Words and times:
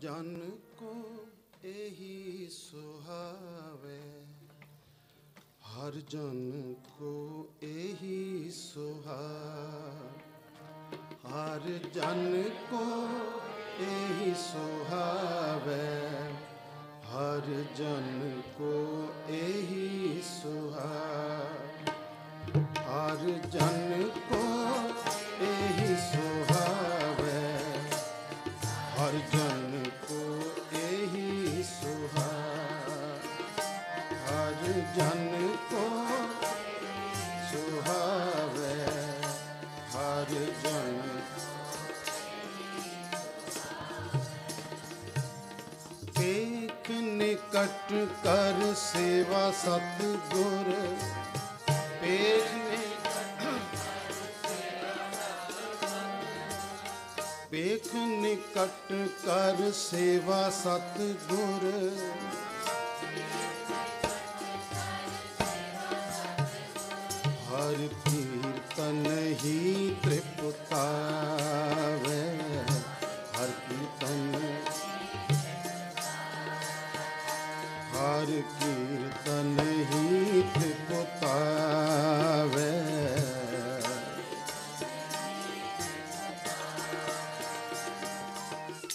ਜਨ 0.00 0.50
ਕੋ 0.78 0.94
ਇਹੀ 1.64 2.48
ਸੁਹਾਵੇ। 2.52 4.00
ਹਰ 5.66 5.92
ਜਨ 6.10 6.74
ਕੋ 6.88 7.12
ਇਹੀ 7.62 8.50
ਸੁਹਾ 8.50 9.20
ਹਰ 11.24 11.68
ਜਨ 11.94 12.44
ਕੋ 12.70 12.84
ਇਹੀ 13.80 14.34
ਸੁਹਾਵੇ। 14.42 15.80
ਹਰ 17.10 17.50
ਜਨ 17.76 18.40
ਕੋ 18.58 18.74
ਇਹੀ 19.30 20.22
ਸੁਹਾ 20.22 20.92
ਹਰ 22.80 23.24
ਜਨ 23.52 23.85
ਕਰ 48.24 48.74
ਸੇਵਾ 48.74 49.50
ਸਤ 49.50 50.02
ਗੁਰ 50.32 50.74
ਪੇਖ 52.00 52.54
ਨੇ 52.54 52.76
ਵੇਖ 57.52 57.94
ਨਿਕਟ 57.94 58.92
ਕਰ 59.26 59.70
ਸੇਵਾ 59.72 60.48
ਸਤ 60.50 60.98
ਗੁਰ 61.30 61.70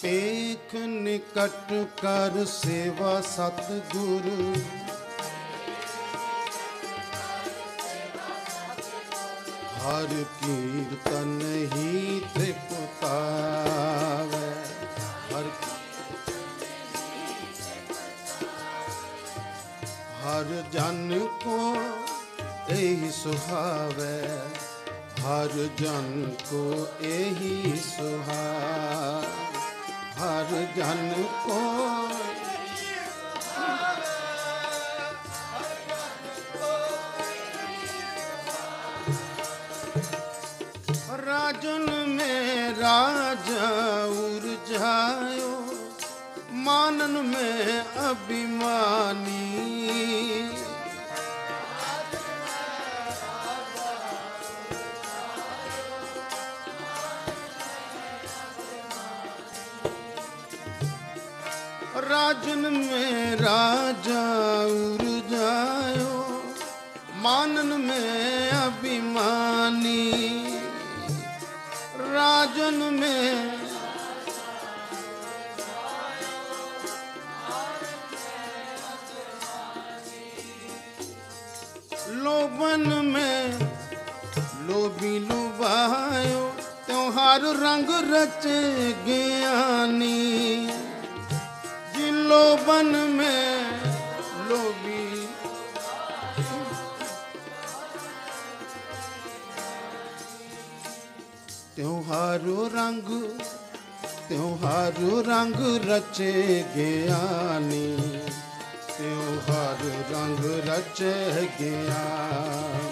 ਏਕ 0.04 0.74
ਨਿਕਟ 0.74 1.72
ਕਰ 2.00 2.44
ਸੇਵਾ 2.44 3.20
ਸਤ 3.20 3.60
ਗੁਰ 3.94 4.24
ਹਰ 9.76 10.14
ਕੀਰਤਨ 10.40 11.40
ਹੀ 11.74 12.20
ਤ੍ਰਿਪਤਾਵੇ 12.34 12.90
ਹਰ 15.30 15.50
ਹਰ 20.24 20.50
ਜਨ 20.72 21.28
ਕੋ 21.44 21.60
ਇਹੀ 22.70 23.10
ਸੁਹਾਵੇ। 23.12 24.18
ਹਰ 25.22 25.52
ਜਨ 25.78 26.34
ਕੋ 26.50 26.86
ਇਹੀ 27.02 27.76
ਸੁਹਾ 27.76 28.42
ਹਰ 30.22 30.50
ਜਨ 30.76 31.24
ਕੋ। 31.44 31.60
ਰਾਜਨ 41.26 41.90
ਮੇ 42.08 42.74
ਰਾਜ 42.80 43.50
ਜਾਇਓ 44.70 45.74
ਮਾਨਨ 46.52 47.22
ਮੇ 47.22 47.80
ਅਭਿਮਾਨੀ। 48.10 49.81
राजन 62.11 62.59
में 62.73 63.35
राजा 63.41 64.23
उर 64.71 65.03
जायो 65.31 66.15
मानन 67.23 67.71
में 67.81 68.49
अभिमानी 68.49 70.03
राजन 72.13 72.75
में 72.99 73.57
लोभन 82.23 82.83
में 83.13 83.59
लोभी 84.67 85.17
लुभायो 85.19 86.43
त्योहार 86.87 87.41
रंग 87.63 87.89
रचे 88.13 88.59
ज्ञानी 89.05 90.17
जिन 92.31 92.31
लोभन 92.31 92.95
में 93.17 93.71
लोभी 94.49 95.03
त्योहारो 101.75 102.61
रंग 102.75 103.09
त्योहारो 104.27 105.19
रंग 105.27 105.57
रचे 105.89 106.31
ज्ञानी 106.75 107.85
त्योहार 108.95 109.83
रंग 110.13 110.41
रचे 110.69 111.13
ज्ञान 111.59 112.87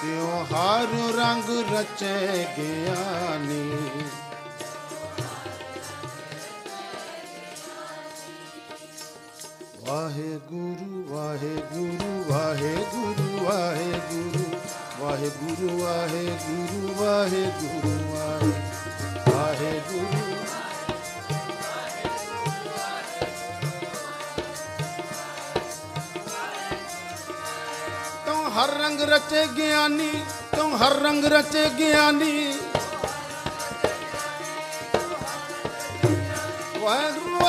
त्योहार 0.00 0.94
रंग 1.20 1.50
रचे 1.72 2.14
ज्ञानी 2.58 3.64
ਵਾਹਿਗੁਰੂ 9.81 11.03
ਵਾਹਿਗੁਰੂ 11.07 12.09
ਵਾਹਿਗੁਰੂ 12.27 13.45
ਵਾਹਿਗੁਰੂ 13.45 14.43
ਵਾਹਿਗੁਰੂ 14.99 15.69
ਵਾਹਿਗੁਰੂ 15.79 16.91
ਵਾਹਿਗੁਰੂ 16.99 17.93
ਵਾਹਿਗੁਰੂ। 19.27 20.21
ਤੂੰ 28.25 28.51
ਹਰ 28.51 28.77
ਰੰਗ 28.79 29.01
ਰਚੇ 29.09 29.45
ਗਿਆਨੀ, 29.57 30.11
ਤੂੰ 30.57 30.77
ਹਰ 30.77 30.95
ਰੰਗ 31.01 31.25
ਰਚੇ 31.25 31.69
ਗਿਆਨੀ। 31.79 32.53
ਵਾਹਿਗੁਰੂ 36.81 37.39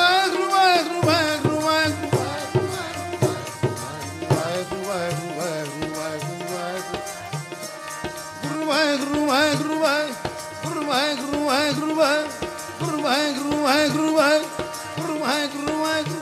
ਵਾਹਿਗੁਰੂ 13.63 14.15
ਵਾਹਿਗੁਰੂ 14.15 15.19
ਵਾਹਿਗੁਰੂ 15.19 15.83
ਵਾਹਿਗੁਰੂ। 15.83 16.21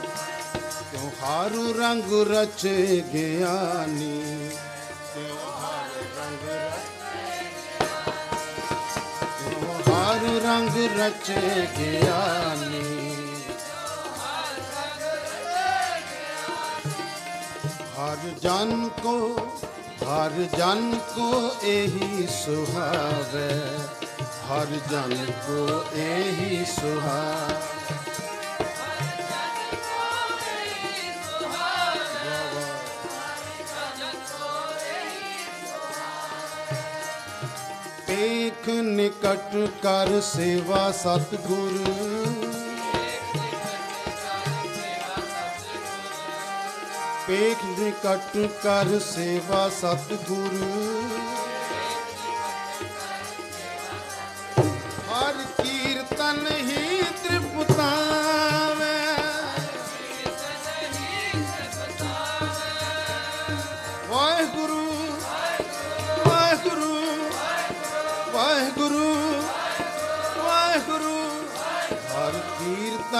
ਤਿਉਹਾਰੂ 0.92 1.72
ਰੰਗ 1.78 2.12
ਰਚੇ 2.30 3.04
ਗਿਆਨੀ। 3.12 4.50
ਤਿਉਹਾਰ 5.14 5.90
ਰੰਗ 6.16 6.44
ਰੰਗ 10.44 11.00
ਰਚੇ 11.00 11.66
ਗਿਆਨੀ। 11.78 13.16
ਹਰ 17.98 18.16
ਜਨ 18.42 18.88
ਕੋ, 19.02 19.16
ਹਰ 20.02 20.30
ਜਨ 20.30 20.98
ਕੋ 21.16 21.56
ਇਹੀ 21.62 22.28
ਸੁਹਾਵੇ। 22.44 23.50
ਹਰ 24.42 24.66
ਜਨ 24.90 25.14
ਕੋ 25.46 25.84
ਇਹੀ 25.94 26.64
ਸੁਹਾ। 26.64 27.48
ਦੇਖ 38.06 38.68
ਨਿਕਟ 38.68 39.56
ਕਰ 39.82 40.20
ਸੇਵਾ 40.20 40.90
ਸਤਗੁਰ। 40.92 41.78
ਪੇਖ 47.26 47.64
ਨਿਕਟ 47.78 48.36
ਕਰ 48.62 48.98
ਸੇਵਾ 49.00 49.68
ਸਤਗੁਰੂ। 49.68 50.70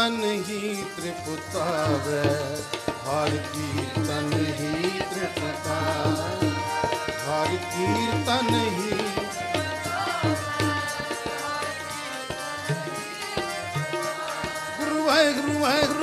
ਕੀਰਤਨ 0.03 0.23
ਹੀ 0.47 0.85
ਤ੍ਰਿਪਤਾਵੇ 0.97 2.23
ਹਰ 3.03 3.37
ਕੀਰਤਨ 3.53 4.33
ਹੀ 4.33 4.91
ਤ੍ਰਿਪਤਾਵੇ 5.11 6.49
ਹਰ 7.19 7.57
ਕੀਰਤਨ 7.67 8.55
ਹੀ 8.55 8.99
ਗੁਰੂ 14.81 15.05
ਵਾਹਿਗੁਰੂ 15.05 15.59
ਵਾਹਿਗੁਰੂ 15.59 16.02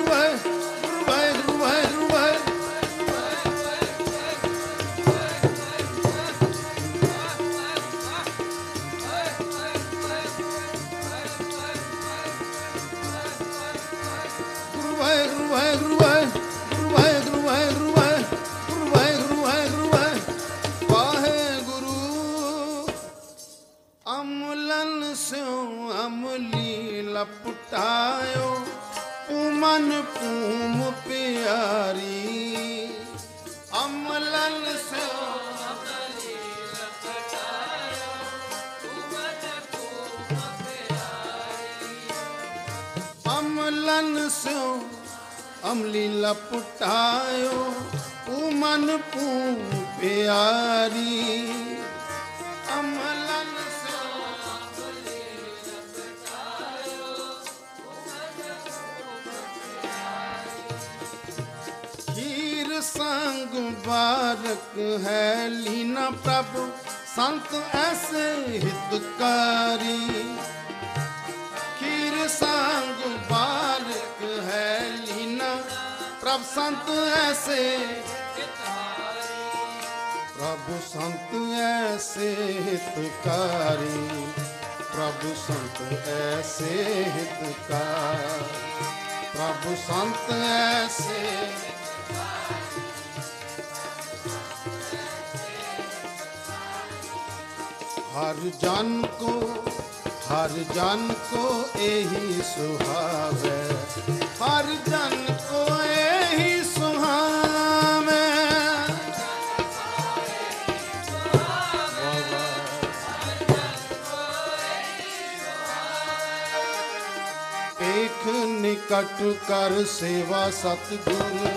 देख 118.19 118.35
निकट 118.61 119.19
कर 119.47 119.83
सेवा 119.85 120.49
सतगुर। 120.49 121.51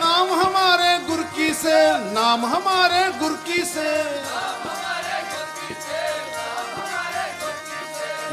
नाम 0.00 0.32
हमारे 0.32 0.98
गुर 1.06 1.22
की 1.36 1.54
से, 1.54 1.76
नाम 2.12 2.46
हमारे 2.46 3.18
गुर 3.18 3.38
की 3.46 3.64
से। 3.64 3.90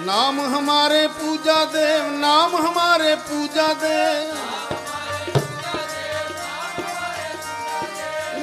नाम 0.06 0.42
हमारे 0.42 1.08
पूजा 1.08 1.66
देव, 1.66 2.12
नाम 2.12 2.56
हमारे 2.56 3.16
पूजा 3.16 3.68
देव। 3.74 4.36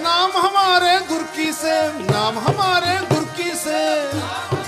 नाम 0.03 0.31
हमारे 0.37 0.99
गुरकी 1.07 1.53
से, 1.53 1.77
नाम 1.93 2.39
हमारे 2.39 2.99
गुरकी 3.15 3.55
से। 3.55 4.64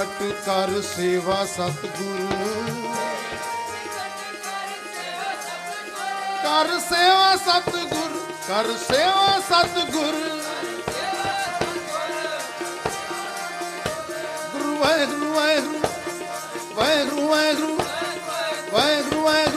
ਨਿਕਟ 0.00 0.44
ਕਰ 0.46 0.82
ਸੇਵਾ 0.82 1.44
ਸਤਿਗੁਰੂ। 1.44 2.28
ਕਰ 6.42 6.78
ਸੇਵਾ 6.78 7.36
ਸਤਿਗੁਰ, 7.36 8.12
ਕਰ 8.48 8.64
ਸੇਵਾ 8.88 9.40
ਸਤਿਗੁਰ। 9.40 10.14
ਗੁਰੂ 14.52 14.76
ਵਾਹਿਗੁਰੂ 14.76 15.34
ਵਾਹਿਗੁਰੂ 15.34 15.80
ਵਾਹਿਗੁਰੂ 16.74 17.28
ਵਾਹਿਗੁਰੂ 17.28 17.28
ਵਾਹਿਗੁਰੂ 17.28 17.78
ਵਾਹਿਗੁਰੂ 18.72 19.22
ਵਾਹਿਗੁਰੂ। 19.22 19.49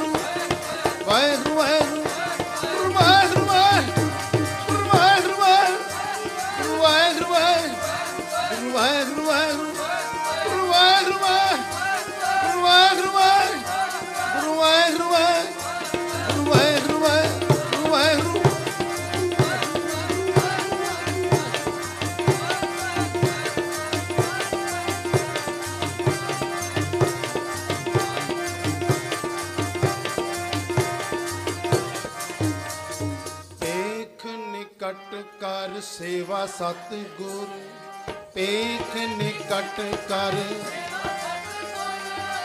ਸੇਵਾ 35.84 36.46
ਸਤਿਗੁਰ, 36.48 37.48
ਪੇਖ 38.34 38.96
ਨਿਕਟ 39.18 39.82
ਕਰ। 40.10 40.36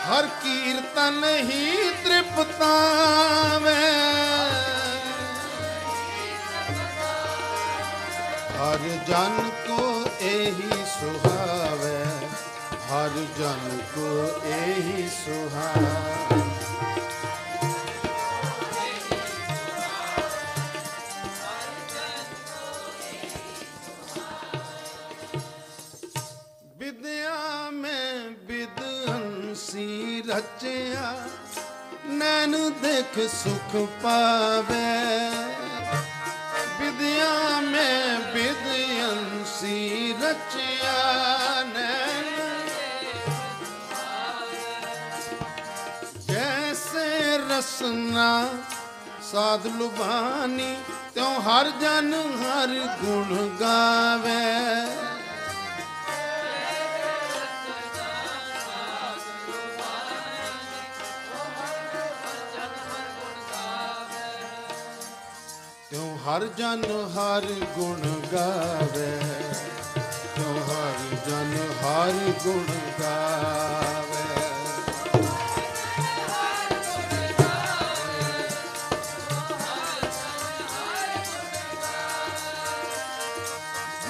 ਹਰ 0.06 0.26
ਕੀਰਤਨ 0.42 1.24
ਹੀ 1.50 1.90
ਤ੍ਰਿਪਤਾਵੇ 2.04 3.76
ਹਰ 8.58 8.88
ਜਨ 9.08 9.50
ਕੋ 9.66 10.04
ਇਹੀ 10.20 10.84
ਸੁਹਾਵੇ, 10.94 11.98
ਹਰ 12.90 13.24
ਜਨ 13.38 13.78
ਕੋ 13.94 14.10
ਇਹੀ 14.46 15.08
ਸੁਹਾਵੇ। 15.16 16.47
ਨੈਣ 32.08 32.56
ਦੇਖ 32.82 33.18
ਸੁਖ 33.30 33.74
ਪਾਵੇ। 34.02 34.80
ਵਿਦਿਆ 36.80 37.60
ਮੈਂ 37.60 38.18
ਵਿਦਿਅੰਸੀ 38.32 40.14
ਰਚਿਆ, 40.22 41.62
ਨੈਣ 41.64 42.24
ਜੈਸੇ 46.28 47.38
ਰਸਨਾ 47.50 48.48
ਸਾਧ 49.32 49.66
ਲੁਭਾਨੀ, 49.66 50.76
ਤਿਉ 51.14 51.40
ਹਰ 51.40 51.70
ਜਨ 51.70 52.14
ਹਰ 52.14 52.74
ਗੁਣ 53.02 53.48
ਗਾਵੇ। 53.60 55.07
ਹਰ 66.28 66.44
ਜਨ 66.56 66.82
ਹਰ 67.14 67.44
ਗੁਣ 67.74 68.00
ਗਾਵੇ। 68.32 69.06
ਤਿਉ 70.34 70.54
ਹਰ 70.68 71.14
ਜਨ 71.26 71.54
ਹਰ 71.82 72.12
ਗੁਣ 72.44 72.66
ਗਾਵੇ। 73.00 74.24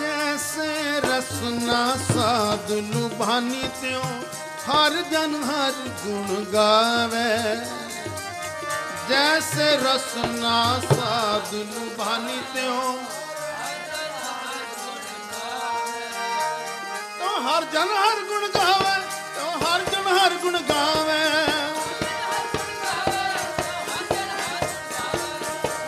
ਜੈਸੇ 0.00 1.00
ਰਸਨਾ 1.00 1.96
ਸਾਧ 2.14 2.70
ਲੁਭਾਨੀ 2.70 3.68
ਤਿਉ 3.82 4.02
ਹਰ 4.68 5.02
ਜਨ 5.10 5.42
ਹਰ 5.44 5.72
ਗੁਣ 6.04 6.44
ਗਾਵੇ। 6.44 7.28
जैसे 9.08 9.66
रसना 9.82 10.56
साधु 10.84 11.60
भानी 11.98 12.38
त्यों 12.52 12.92
तो 17.20 17.30
हर 17.46 17.64
जन 17.74 17.94
हर 18.02 18.20
गुण 18.30 18.46
गावे 18.56 18.96
तो 19.36 19.46
हर 19.64 19.84
जन 19.92 20.10
हर 20.18 20.36
गुण 20.42 20.58
गावे 20.70 21.22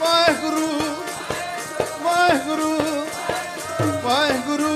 वाहेगुरु 0.03 0.71
वाहेगुरु 2.07 2.73
वाहेगुरु 4.07 4.73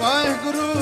वाहेगुरु 0.00 0.81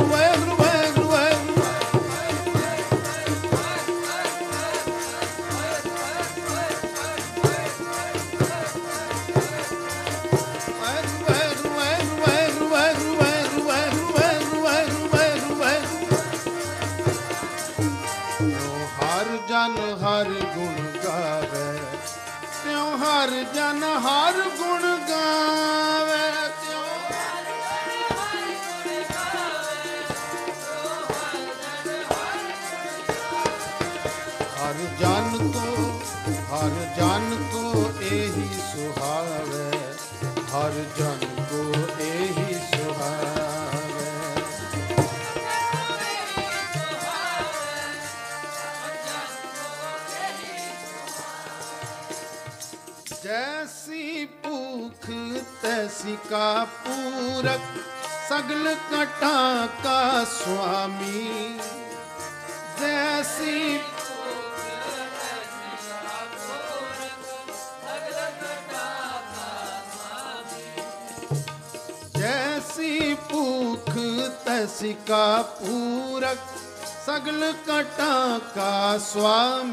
स्वामी 79.11 79.70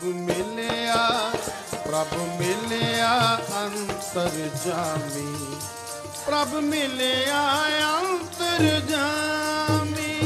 ਪ੍ਰਭ 0.00 0.08
ਮਿਲਿਆ 0.08 1.30
ਪ੍ਰਭ 1.84 2.14
ਮਿਲਿਆ 2.38 3.38
ਅੰਤਰ 3.56 4.30
ਜਾਮੀ। 4.66 5.56
ਪ੍ਰਭ 6.26 6.54
ਮਿਲਿਆ 6.54 7.42
ਅੰਤਰ 7.98 8.80
ਜਾਮੀ। 8.80 10.16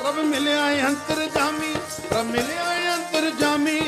ਪ੍ਰਭ 0.00 0.14
ਮਿਲਿਆ 0.14 0.88
ਅੰਤਰ 0.88 1.26
ਜਾਮੀ, 1.34 1.74
ਪ੍ਰਭ 2.10 2.24
ਮਿਲਿਆ 2.24 2.94
ਅੰਤਰ 2.94 3.30
ਜਾਮੀ। 3.30 3.80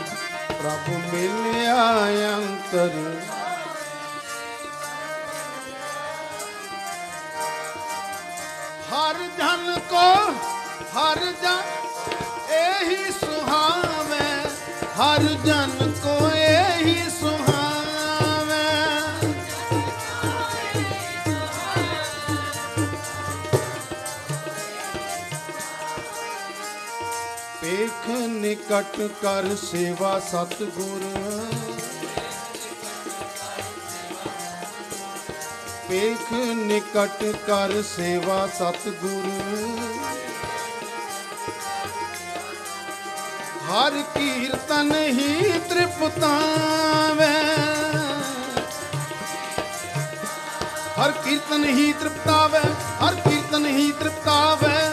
ਪ੍ਰਭ 0.52 0.88
ਮਿਲਿਆ 1.12 1.84
ਅੰਤਰ। 2.28 2.96
ਹਰ 8.90 9.16
ਜਨ 9.38 9.78
ਕੋ 9.90 10.08
ਹਰ 10.94 11.24
ਜਨ, 11.42 11.62
ਇਹੀ 12.54 13.12
ਸੁਹਾਵੇ। 13.12 14.26
ਹਰ 14.98 15.22
ਜਨ 15.44 15.77
ਨਿਕਟ 28.70 29.00
ਕਰ 29.22 29.44
ਸੇਵਾ 29.56 30.18
ਸਤਿਗੁਰ। 30.20 31.04
ਪੇਖ 35.88 36.32
ਨਿਕਟ 36.32 37.22
ਕਰ 37.46 37.72
ਸੇਵਾ 37.82 38.46
ਸਤਿਗੁਰ। 38.54 39.30
ਹਰ 43.70 44.02
ਕੀਰਤਨ 44.14 44.94
ਹੀ 44.94 45.52
ਤ੍ਰਿਪਤਾਵੇ 45.68 47.32
ਹਰ 51.00 51.12
ਕੀਰਤਨ 51.24 51.64
ਹੀ 51.64 51.92
ਤ੍ਰਿਪਤਾਵੇ 51.92 52.62
ਹਰ 53.04 53.14
ਕੀਰਤਨ 53.28 53.66
ਹੀ 53.66 53.90
ਤ੍ਰਿਪਤਾਵੇ 53.92 54.87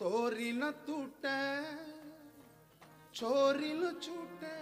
ਤੋਰੀ 0.00 0.52
ਨਾ 0.52 0.70
ਟੂਟੈ 0.86 1.38
છોરીલ 3.14 3.82
છૂટે 4.00 4.52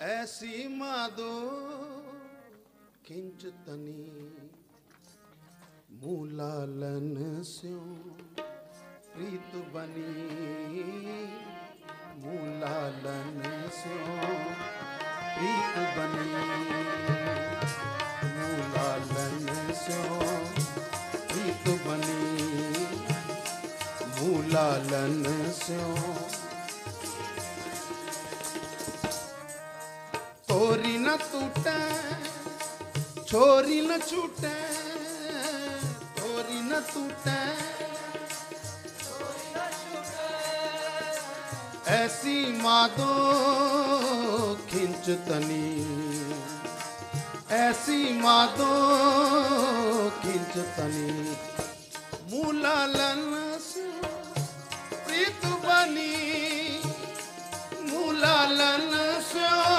એસી 0.00 0.66
માદો 0.70 1.30
ખીંચતની 3.04 4.50
મૂલાલન 6.00 7.08
સ્યો 7.44 7.96
પ્રીત 9.08 9.52
બની 9.72 11.26
મૂલાલન 12.22 13.42
સ્યો 13.78 14.30
પ્રીત 15.34 15.76
બની 15.96 16.78
મૂલાલન 18.36 19.48
સ્યો 19.82 20.32
પ્રીત 21.26 21.66
બની 21.84 22.86
મૂલાલન 24.16 25.24
સ્યો 25.56 26.47
छोरी 30.78 30.98
न 30.98 31.16
टूटे 31.30 31.78
छोरी 33.28 33.80
न 33.86 33.96
छूटे 34.08 34.52
छोरी 36.18 36.60
न 36.68 36.78
टूटे 36.90 37.38
ऐसी 41.94 42.36
मादो 42.62 43.10
खिंच 44.70 45.10
तनी 45.28 45.66
ऐसी 47.58 47.98
मादो 48.22 48.70
खिंच 50.22 50.54
तनी 50.78 51.10
मूलालन 52.30 53.26
प्रीत 55.06 55.44
बनी 55.66 56.12
मूलालन 57.90 58.90
स्यो 59.32 59.77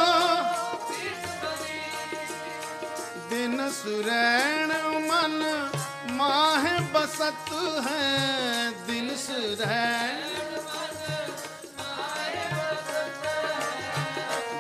सुरैण 3.80 4.72
मन 5.04 5.36
माह 6.16 6.64
बसत 6.94 7.52
है 7.86 8.72
दिल 8.88 9.10
सुरैण 9.18 10.18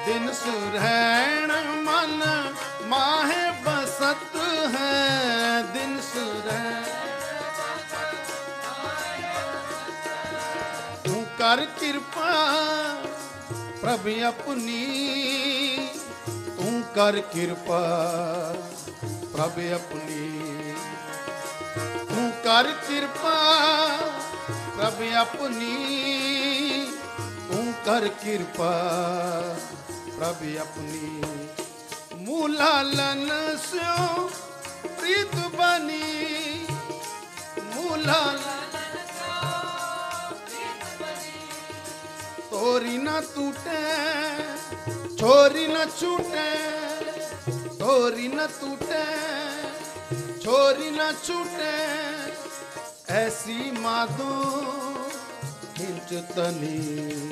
दिन 0.05 0.31
सुरैण 0.33 1.51
मन 1.87 2.15
माह 2.91 3.33
बसत 3.65 4.37
है 4.75 4.93
दिन 5.73 5.99
सुरैण 6.11 6.83
तू 11.05 11.21
कर 11.41 11.65
कृपा 11.79 12.31
प्रभु 13.81 14.19
अपनी 14.27 15.58
ਕਰ 16.95 17.19
ਕਿਰਪਾ, 17.19 17.81
ਪ੍ਰਭ 19.33 19.59
ਆਪਣੀ। 19.73 20.73
ਤੂੰ 22.09 22.31
ਕਰ 22.43 22.71
ਕਿਰਪਾ, 22.87 23.33
ਪ੍ਰਭ 24.77 25.03
ਆਪਣੀ। 25.13 25.75
ਤੂੰ 27.51 27.73
ਕਰ 27.85 28.07
ਕਿਰਪਾ, 28.07 28.71
ਪ੍ਰਭ 30.17 30.57
ਆਪਣੀ। 30.61 31.23
ਤੂੰ 32.15 32.17
ਕਰ 32.17 33.57
ਸਿਓ 33.57 34.31
ਪ੍ਰੀਤ 34.83 35.35
ਬਨੀ। 35.35 36.65
ਮੂਲਾਲਨ 37.75 38.68
ਤੋਰੀ 42.59 42.97
ਨਾ 42.97 43.19
ਟੂਟੇ 43.35 43.81
ਛੋਰੀ 45.19 45.65
ਨਾ 45.67 45.83
ਛੂਟੇ 45.99 46.47
ਤੋਰੀ 47.79 48.27
ਨਾ 48.27 48.47
ਟੂਟੇ 48.55 49.03
ਛੋਰੀ 50.43 50.89
ਨਾ 50.91 51.11
ਛੂਟੇ 51.23 51.69
ਐਸੀ 53.15 53.71
ਮਾਦੋ 53.71 54.33
ਖਿੰਚ 55.77 56.13
ਤਨੀ 56.35 57.31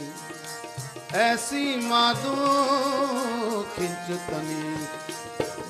ਐਸੀ 1.16 1.76
ਮਾਦੋ 1.82 3.66
ਖਿੰਚ 3.76 4.18
ਤਨੀ 4.30 4.78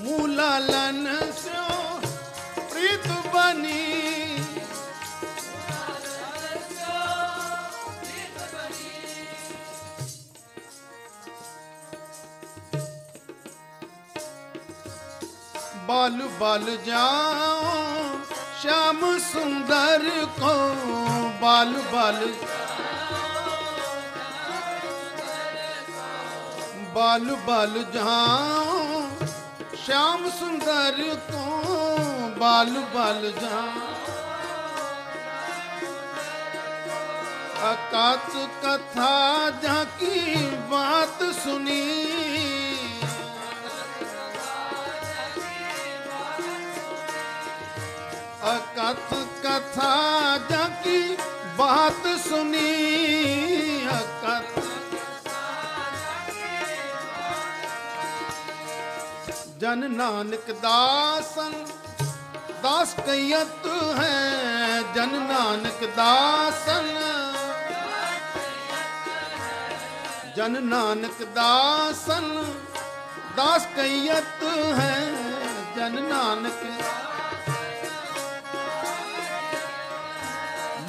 ਮੂਲਾਲਨ 0.01 1.07
ਸਿਓ 1.33 1.99
ਪ੍ਰੀਤ 2.61 3.07
ਬਨੀ 3.33 4.16
ਬਲ 15.87 16.21
ਬਲ 16.39 16.65
ਜਾਉ, 16.85 18.19
ਸ਼ਾਮ 18.61 18.99
ਸੁੰਦਰ 19.21 20.09
ਕੋ 20.39 20.53
ਬਲ 21.41 21.73
ਬਲ 21.91 22.27
ਬਲ 26.95 27.35
ਬਲ 27.47 27.83
ਜਾਉ, 27.93 29.01
ਸ਼ਾਮ 29.85 30.29
ਸੁੰਦਰ 30.29 31.03
ਕੋ 31.31 31.61
ਬਲ 32.39 32.79
ਬਲ 32.93 33.31
ਜਾਉ। 33.41 33.95
ਅਕਾਤ 37.71 38.31
ਕਥਾ 38.63 39.49
ਜਾਂ 39.63 39.83
ਕੀ 39.99 40.35
ਬਾਤ 40.69 41.23
ਸੁਣੀ 41.35 42.36
ਬਾਤ 51.57 52.07
ਸੁਨੀ 52.29 52.97
ਜਨ 59.59 59.91
ਨਾਨਕ 59.91 60.51
ਦਾਸਨ, 60.51 61.53
ਦਾਸ 62.63 62.93
ਕਈਤ 63.05 63.65
ਹੈ। 63.97 64.81
ਜਨ 64.95 65.21
ਨਾਨਕ 65.21 65.85
ਦਾਸਨ, 65.95 66.89
ਜਨ 70.35 70.63
ਨਾਨਕ 70.63 71.23
ਦਾਸਨ, 71.23 72.53
ਦਾਸ 73.35 73.67
ਕਈਤ 73.75 74.43
ਹੈ। 74.79 75.07
ਜਨ 75.77 76.03
ਨਾਨਕ 76.03 76.65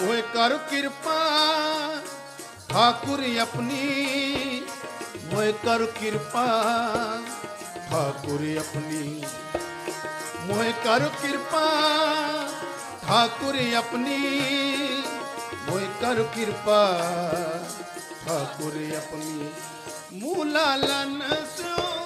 मोह 0.02 0.20
कर 0.36 0.58
कृपा 0.70 1.18
ठाकुर 2.72 3.24
अपनी 3.42 3.84
मोह 5.34 5.52
कर 5.66 5.86
कृपा 6.00 6.46
ठाकुर 7.90 8.44
अपनी 8.64 9.04
मोह 10.48 10.72
कर 10.86 11.08
कृपा 11.22 11.66
ठाकुर 13.06 13.56
अपनी 13.82 14.20
मोह 15.68 15.86
कर 16.02 16.24
कृपा 16.36 16.82
ठाकुर 18.26 18.80
अपनी 19.02 19.52
मूला 20.22 20.66
लन 20.86 21.20
सो 21.58 21.97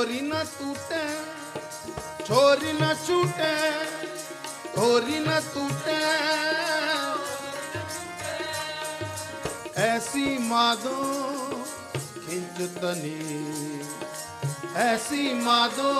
ਡੋਰੀ 0.00 0.20
ਨਾ 0.20 0.42
ਟੂਟੇ 0.50 0.98
ਛੋਰੀ 2.26 2.72
ਨਾ 2.72 2.92
ਛੂਟੇ 3.06 3.50
ਡੋਰੀ 4.76 5.18
ਨਾ 5.18 5.40
ਟੂਟੇ 5.54 5.96
ਐਸੀ 9.82 10.38
ਮਾਦੋ 10.38 10.94
ਖਿੰਜ 12.16 12.66
ਤਨੀ 12.76 13.82
ਐਸੀ 14.78 15.32
ਮਾਦੋ 15.34 15.92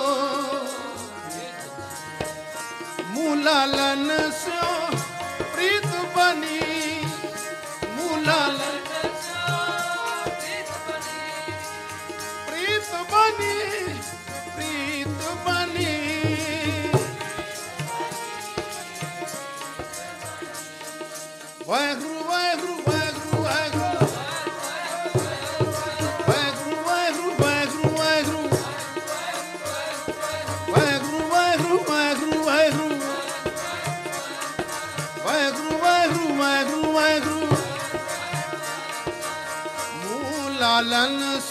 ਮੂਲਾ 3.05 3.65
ਲਨ 3.67 4.09
ਸਿਓ 4.33 4.95
ਪ੍ਰੀਤ 5.43 5.85
ਬਨੀ 6.15 6.50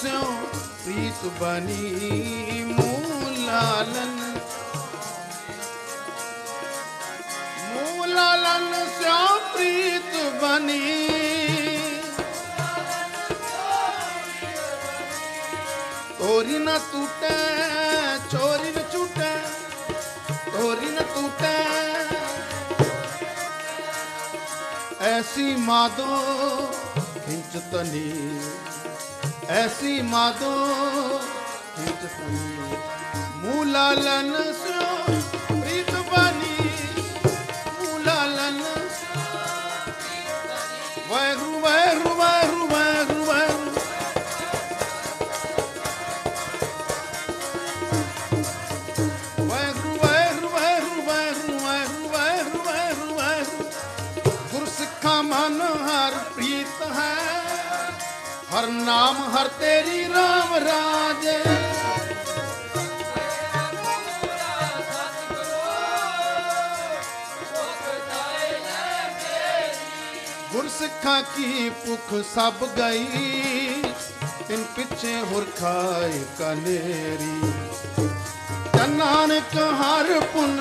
सो 0.01 0.21
प्रीत 0.83 1.25
बनी 1.41 1.85
मूलालन। 2.65 4.15
मूलालन 7.73 8.73
सो 8.87 9.17
प्रीत 9.53 10.15
बनी। 10.43 10.87
तोरी 16.19 16.59
न 16.59 16.79
टूटे, 16.93 17.37
चोरी 18.29 18.71
न 18.71 18.89
छूटे, 18.93 19.35
तोरी 20.51 20.91
न 20.91 20.99
टूटे। 21.13 21.57
ऐसी 25.07 25.57
मादो 25.57 26.13
खिंचतनी। 27.27 28.09
ਐਸੀ 29.51 30.01
ਮਾਦੋ 30.03 30.51
ਹਿਤ 31.79 32.05
ਪਈ 32.09 32.71
ਹਰ 58.53 58.67
ਨਾਮ, 58.67 59.17
ਹਰ 59.33 59.49
ਤੇਰੀ 59.49 60.05
RAM 60.05 60.55
ਰਾਜ। 60.59 61.27
ਗੁਰਸਿੱਖਾਂ 70.53 71.23
ਕੀ 71.37 71.71
ਭੁੱਖ 71.87 72.15
ਸਭ 72.35 72.67
ਗਈ, 72.79 73.83
ਤਿੰਨ 74.49 74.65
ਪਿੱਛੇ 74.77 75.21
ਹੁਰ 75.23 75.47
ਖਾਏ 75.61 76.25
ਕਨੇਰੀ। 76.39 77.53
ਨਾਨਕ 78.91 79.55
ਹਰ 79.81 80.09
ਪੁਨ 80.33 80.61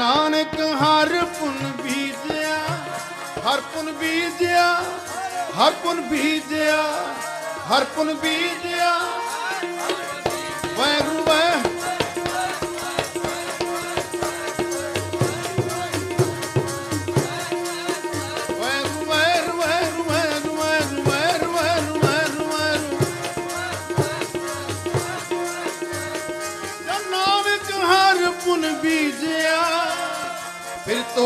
ਨਾਨਕ 0.00 0.54
ਹਰ 0.82 1.08
ਪੁਨ 1.38 1.56
ਬੀਜਿਆ 1.82 2.56
ਹਰ 3.46 3.60
ਪੁਨ 3.72 3.90
ਬੀਜਿਆ 3.92 4.68
ਹਰ 5.56 5.72
ਪੁਨ 5.82 6.00
ਬੀਜਿਆ 6.00 6.78
ਹਰ 7.70 7.84
ਪੁਨ 7.96 8.12
ਬੀਜਿਆ। 8.14 8.92
ਵੈਰੂ 10.78 11.19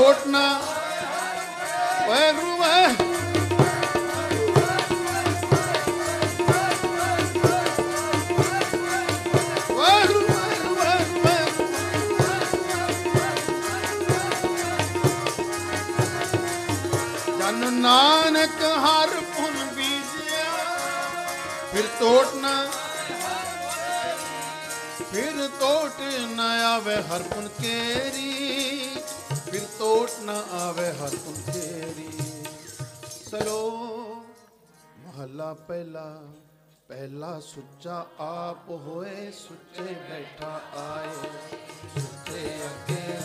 ਖੋਟ 0.04 0.26
ਨਾ 0.26 0.40
ਵਾਹਿਗੁਰੂ 2.08 2.56
ਵਾਹਿਗੁਰੂ 2.56 3.04
ਨਾਨਕ 17.70 18.62
ਹਰ 18.80 19.08
ਪੁਨ 19.30 19.56
ਬੀਜਿਆ 19.74 20.44
ਫਿਰ 21.72 21.86
ਟੋਟ 22.00 22.34
ਨਾ 22.34 22.54
ਫਿਰ 25.02 25.48
ਟੋਟ 25.60 26.00
ਨਾ 26.30 26.52
ਆਵੇ 26.66 26.96
ਹਰ 27.04 27.22
ਪੁਨ 27.24 27.48
ਕੇਰੀ 27.60 28.73
ਫਿਰ 29.84 30.06
ਤੋਟ 30.08 30.28
ਆਵੇ 30.52 30.86
ਹਰ 30.92 31.16
ਪੁਨ 31.16 31.34
ਸਲੋ 33.30 33.70
ਮਹੱਲਾ 34.98 35.54
ਪਹਿਲਾ 35.54 36.22
ਪਹਿਲਾ 36.88 37.40
ਸੁੱਚਾ 37.40 38.06
ਆਪ 38.20 38.70
ਹੋਏ, 38.70 39.30
ਸੁੱਚੇ 39.30 39.94
ਬੈਠਾ 40.10 40.60
ਆਏ। 40.76 41.08
ਸੁੱਚੇ 41.94 42.44
ਅੱਗੇ 42.64 43.18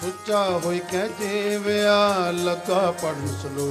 ਸੁੱਚਾ 0.00 0.44
ਹੋਈ 0.64 0.80
ਕਹਿ 0.92 1.08
ਜੀਵਿਆ, 1.08 2.30
ਲੱਗਾ 2.30 2.90
ਪੜਨ 2.90 3.26
ਸਲੋ 3.42 3.70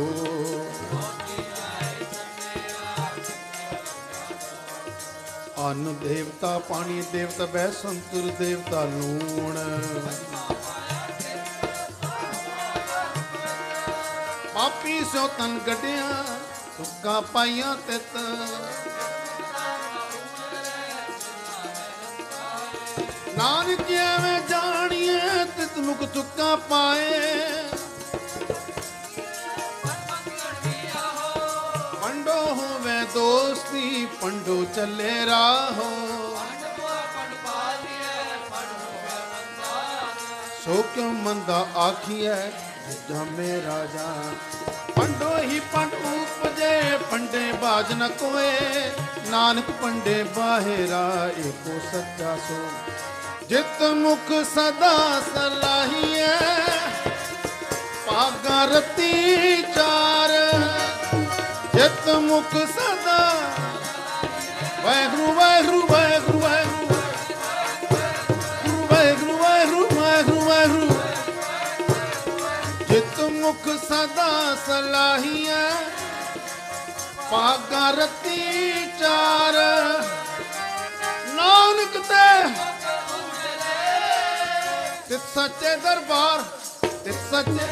ਅਨ 5.71 5.95
ਦੇਵਤਾ 5.99 6.60
ਪਾਣੀ 6.60 7.04
ਦੇਵਤਾ 7.12 7.45
ਬੈ 7.45 7.67
ਸੰਤੁਰ 7.71 8.32
ਦੇਵਤਾ 8.39 8.84
ਲੂਣ। 8.84 9.56
ਪਾਪੀ 14.54 14.99
ਸੋ 15.13 15.28
ਤਨ 15.28 15.60
ਗੱਡਿਆ 15.67 16.23
ਸੁੱਕਾ 16.78 17.21
ਪਾਈਆਂ 17.21 17.75
ਤਿਤ। 17.88 18.17
ਨਾਨਕ 23.38 23.91
ਐਵੇਂ 23.91 24.39
ਜਾਣੀਏ 24.41 25.19
ਤਿਤ 25.58 25.78
ਮੁਖ 25.78 26.04
ਚੁੱਕਾ 26.13 26.56
ਪਾਏ। 26.56 27.12
ਪੰਡੋ 32.01 32.43
ਹੋਵੇ 32.56 33.04
ਦੋਸਤੀ 33.75 34.05
ਪੰਡੋ 34.21 34.63
ਚੱਲੇ 34.75 35.25
ਰਾਹੋ। 35.25 35.89
ਸੋ 40.65 40.81
ਕਿਉ 40.93 41.09
ਮੰਦਾ 41.23 41.65
ਆਖੀਐ 41.77 42.35
ਜਮੇ 43.09 43.49
ਰਾਜਾ 43.61 44.13
ਪੰਡੋ 44.95 45.38
ਹੀ 45.39 45.59
ਪੰਡ 45.73 45.93
ਉਪਜੇ, 45.93 46.97
ਪੰਡੇ 47.11 47.51
ਬਾਜ 47.51 47.91
ਨ 47.93 48.07
ਕੋਏ। 48.19 48.91
ਨਾਨਕ 49.29 49.71
ਪੰਡੇ 49.81 50.23
ਬਾਹਿਰਾ, 50.35 51.29
ਏਕੋ 51.39 51.79
ਸੱਚਾ 51.91 52.35
ਸੋ 52.47 52.59
ਜਿਤ 53.49 53.81
ਮੁਖ 53.95 54.31
ਸਦਾ 54.53 54.95
ਸਲਾਹੀਐ, 55.25 56.38
ਭਾਗਾ 58.07 58.63
ਰਤੀ 58.65 59.61
ਚਾਰ। 59.75 60.33
ਜਿਤ 61.75 62.09
ਮੁਖ 62.21 62.55
ਸਦਾ 62.69 63.44
ਵਾਹਿਗੁਰੂ 64.86 65.32
ਵਾਹਿਗੁਰੂ 65.34 65.88
ਵਾਹਿਗੁਰੂ 65.88 66.39
ਵਾਹਿਗੁਰੂ 68.88 69.38
ਵਾਹਿਗੁਰੂ 69.38 69.88
ਵਾਹਿਗੁਰੂ 70.02 70.41
ਵਾਹਿਗੁਰੂ 70.41 70.89
ਜਿਤ 72.89 73.19
ਮੁਖ 73.32 73.67
ਸਦਾ 73.84 74.30
ਸਲਾਹੀਆਂ। 74.67 75.71
ਪਾਗਾ 77.32 77.89
ਰਤੀ 77.91 78.86
ਚਾਰ। 79.00 79.58
ਨਾਨਕ 81.36 81.98
ਤੇ 82.10 82.28
ਤੇ 85.10 85.17
ਸੱਚੇ 85.36 85.76
ਦਰਬਾਰ, 85.76 86.43
ਤੇ 87.06 87.12
ਸੱਚੇ 87.32 87.65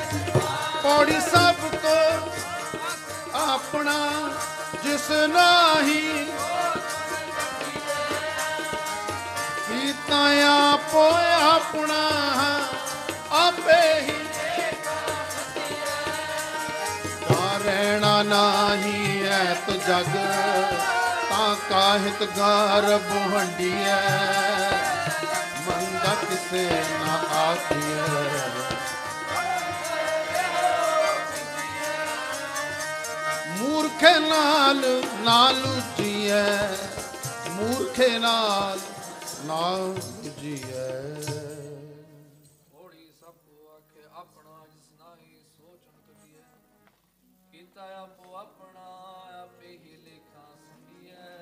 ਪੌੜੀ 0.84 1.20
ਸਭ 1.32 1.70
ਕੋ 1.84 1.96
ਆਪਣਾ 3.40 3.98
ਜਿਸ 4.84 5.10
ਨਾਹੀ 5.30 6.02
ਕੀਤਾ 10.14 10.48
ਆਪੋ 10.74 11.04
ਆਪਣਾ, 11.44 12.02
ਆਪੇ 13.38 14.02
ਹੀ 14.02 14.16
ਤਾਂ 17.22 17.60
ਰਹਿਣਾ 17.60 18.22
ਨਾਹੀ 18.24 19.24
ਐਤ 19.28 19.70
ਜਗ, 19.88 20.12
ਤਾਂ 21.30 21.56
ਕਾਹਿਤ 21.70 22.24
ਗਰਭ 22.38 23.12
ਹੰਡੀਐ 23.34 24.00
ਮੰਦਾ 25.68 26.16
ਕਿਸੇ 26.22 26.68
ਨਾ 27.00 27.20
ਆਖੀਐ। 27.40 28.02
ਮੂਰਖੇ 33.58 34.18
ਨਾਲ 34.20 34.82
ਨਾਲ 35.20 35.64
ਉਜੀਐ 35.68 36.44
ਮੂਰਖੇ 37.50 38.18
ਨਾਲ 38.20 38.80
ਨਾਲ 39.46 39.82
ਉਜੀਐ 39.82 40.92
ਹੋੜੀ 42.74 43.10
ਸਭ 43.20 43.34
ਕੋ 43.38 43.70
ਆਖੇ, 43.70 44.04
ਆਪਣਾ 44.14 44.66
ਜਿਸ 44.74 44.92
ਨਾਹੀ 45.00 45.42
ਸੋਚਣ 45.58 46.00
ਕਰੀਏ 46.08 46.42
ਕੀਤਾ 47.52 47.88
ਆਪੋ 47.98 48.36
ਆਪਣਾ, 48.36 48.86
ਆਪੇ 49.42 49.72
ਹੀ 49.78 49.96
ਲੇਖਾ 49.96 50.48
ਸੰਡੀਐ 50.60 51.38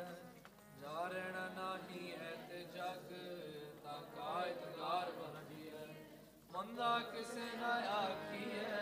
ਜਾ 0.81 1.07
ਰਹਿਣਾ 1.07 1.47
ਨਾਹੀ 1.55 2.11
ਹੈ 2.11 2.35
ਤੇ 2.49 2.63
ਜਗ, 2.75 3.13
ਤਾ 3.83 4.01
ਕਾਇਤ 4.15 4.65
ਗਾਰ 4.77 5.11
ਬਣੀਐ 5.11 5.85
ਮੰਦਾ 6.53 6.97
ਕਿਸੇ 7.13 7.55
ਨਾ 7.57 7.73
ਆਖੀਐ। 7.97 8.80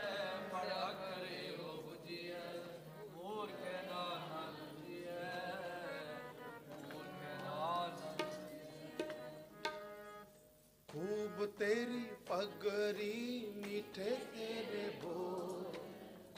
तेरी 11.39 12.01
पगरी 12.29 13.15
मीठे 13.57 14.09
तेरे 14.31 14.87
बो 15.01 15.13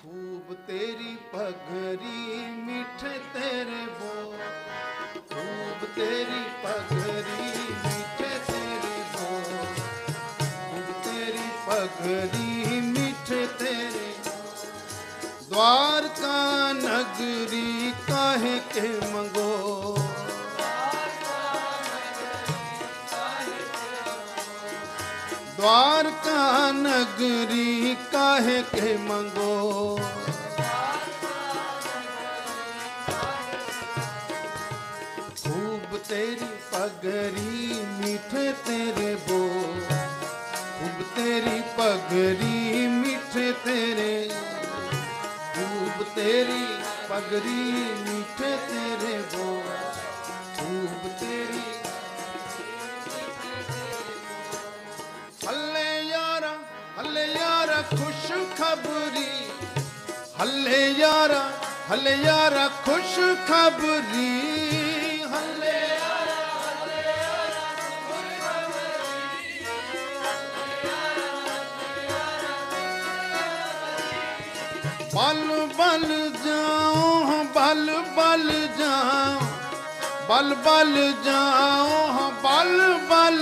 खूब 0.01 0.53
तेरी 0.67 1.15
पगरी 1.33 2.41
मीठे 2.65 3.13
तेरे 3.33 3.81
बो 3.97 4.11
खूब 5.31 5.87
तेरी 5.95 6.43
पगरी 6.65 7.49
मीठे 7.85 8.29
तेरे 8.49 8.97
बो 9.15 9.29
खूब 10.69 10.93
तेरी 11.07 11.49
पगरी 11.67 12.79
मीठे 12.91 13.45
तेरे 13.63 14.07
द्वारका 15.49 16.37
नगरी 16.83 17.91
काहे 18.09 18.57
के 18.75 18.87
मंगो 19.13 19.50
द्वारका 25.70 26.40
नगरी 26.72 27.94
काहे 28.12 28.60
के 28.74 28.96
मंगो 29.04 29.54
खूब 35.42 35.96
तेरी 36.08 36.50
पगरी 36.72 37.80
मीठे 38.00 38.44
तेरे 38.66 39.14
बोल 39.28 39.80
खूब 40.76 41.02
तेरी 41.16 41.60
पगरी 41.78 42.86
मीठे 42.98 43.50
तेरे 43.64 44.12
खूब 45.54 46.04
तेरी 46.16 46.64
पगरी 47.10 47.62
मीठे 48.04 48.52
तेरे 48.68 49.16
बोल 49.34 49.72
खूब 50.58 51.10
तेरी 51.22 51.69
ਖੁਸ਼ 57.91 58.31
ਖਬਰੀ 58.57 59.29
ਹੱਲੇ 60.39 60.79
ਯਾਰਾ 60.91 61.41
ਹੱਲੇ 61.91 62.15
ਯਾਰਾ 62.15 62.67
ਖੁਸ਼ 62.85 63.15
ਖਬਰੀ 63.47 64.29
ਹੱਲੇ 65.33 65.73
ਯਾਰਾ 65.87 66.37
ਹੱਲੇ 66.65 67.01
ਬਲ 75.13 75.67
ਬਲ 75.77 76.07
ਜਾਓ 76.45 77.43
ਬਲ 77.55 77.91
ਬਲ 78.17 78.51
ਜਾਓ 78.79 79.39
ਬਲ 80.29 80.53
ਬਲ 80.55 80.95
ਜਾਉ, 81.25 82.29
ਬਲ 82.43 82.81
ਬਲ 83.09 83.41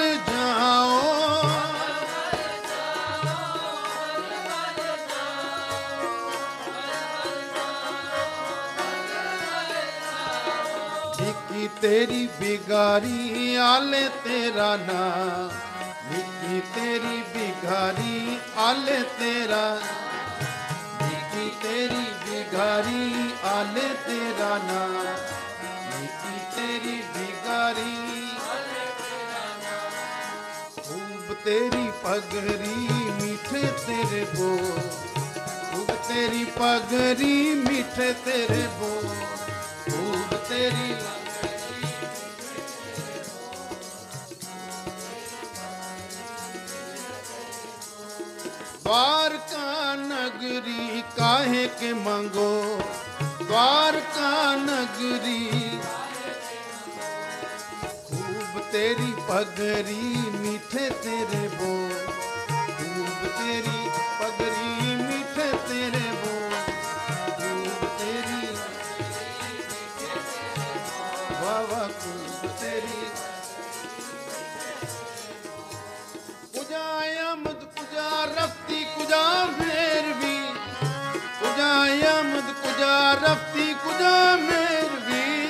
तेरी 11.81 12.25
बिगारी 12.37 13.55
आले 13.55 14.07
तेरा 14.23 14.69
नाम। 14.79 15.51
निकी 16.07 16.59
तेरी 16.73 17.19
बिगारी 17.33 18.17
आले 18.57 18.97
तेरा 19.19 19.61
निकी 21.01 21.45
तेरी 21.61 22.03
बिगारी 22.23 23.05
आले 23.51 23.87
तेरा 24.07 24.49
नाम। 24.63 24.97
निकी 25.91 26.35
तेरी 26.55 26.97
बिगारी 27.13 27.95
खूब 30.81 31.33
तेरी 31.45 31.87
पगरी 32.03 32.75
मीठे 33.21 33.63
तेरे 33.85 34.23
बोल। 34.33 34.81
खूब 35.69 35.95
तेरी 36.09 36.43
पगरी 36.59 37.37
मीठे 37.63 38.11
तेरे 38.25 38.61
बोल। 38.79 39.07
खूब 39.87 40.37
तेरी 40.49 40.89
દ્વારકા 48.89 49.89
નગરી 50.35 51.01
કાહે 51.09 51.65
કે 51.79 51.89
માંગો 51.97 52.45
દ્વારકા 53.41 54.47
નગરી 54.61 55.67
ખૂબ 58.07 58.55
તેરી 58.71 59.13
પગરી 59.21 60.23
મીઠે 60.37 60.87
તેરે 61.03 61.43
બોલ 61.55 62.18
ਕੁਜਾ 79.09 79.45
ਮੇਰ 79.59 80.07
ਵੀ, 80.13 80.35
ਕੁਜਾ 81.39 81.69
ਆਮਦ 82.09 82.51
ਕੁਜਾ 82.53 83.13
ਰਫਤੀ 83.13 83.73
ਕੁਜਾ 83.73 84.35
ਮੇਰ 84.35 84.89
ਵੀ। 85.07 85.47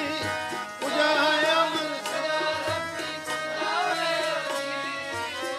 ਕੁਜਾ 0.81 1.07
ਆਮਦ 1.53 1.89
ਕੁਜਾ 2.05 2.37
ਰਫਤੀ 2.67 3.11
ਕੁਜਾ 3.25 3.73
ਮੇਰ 3.95 4.37
ਵੀ। 4.51 4.71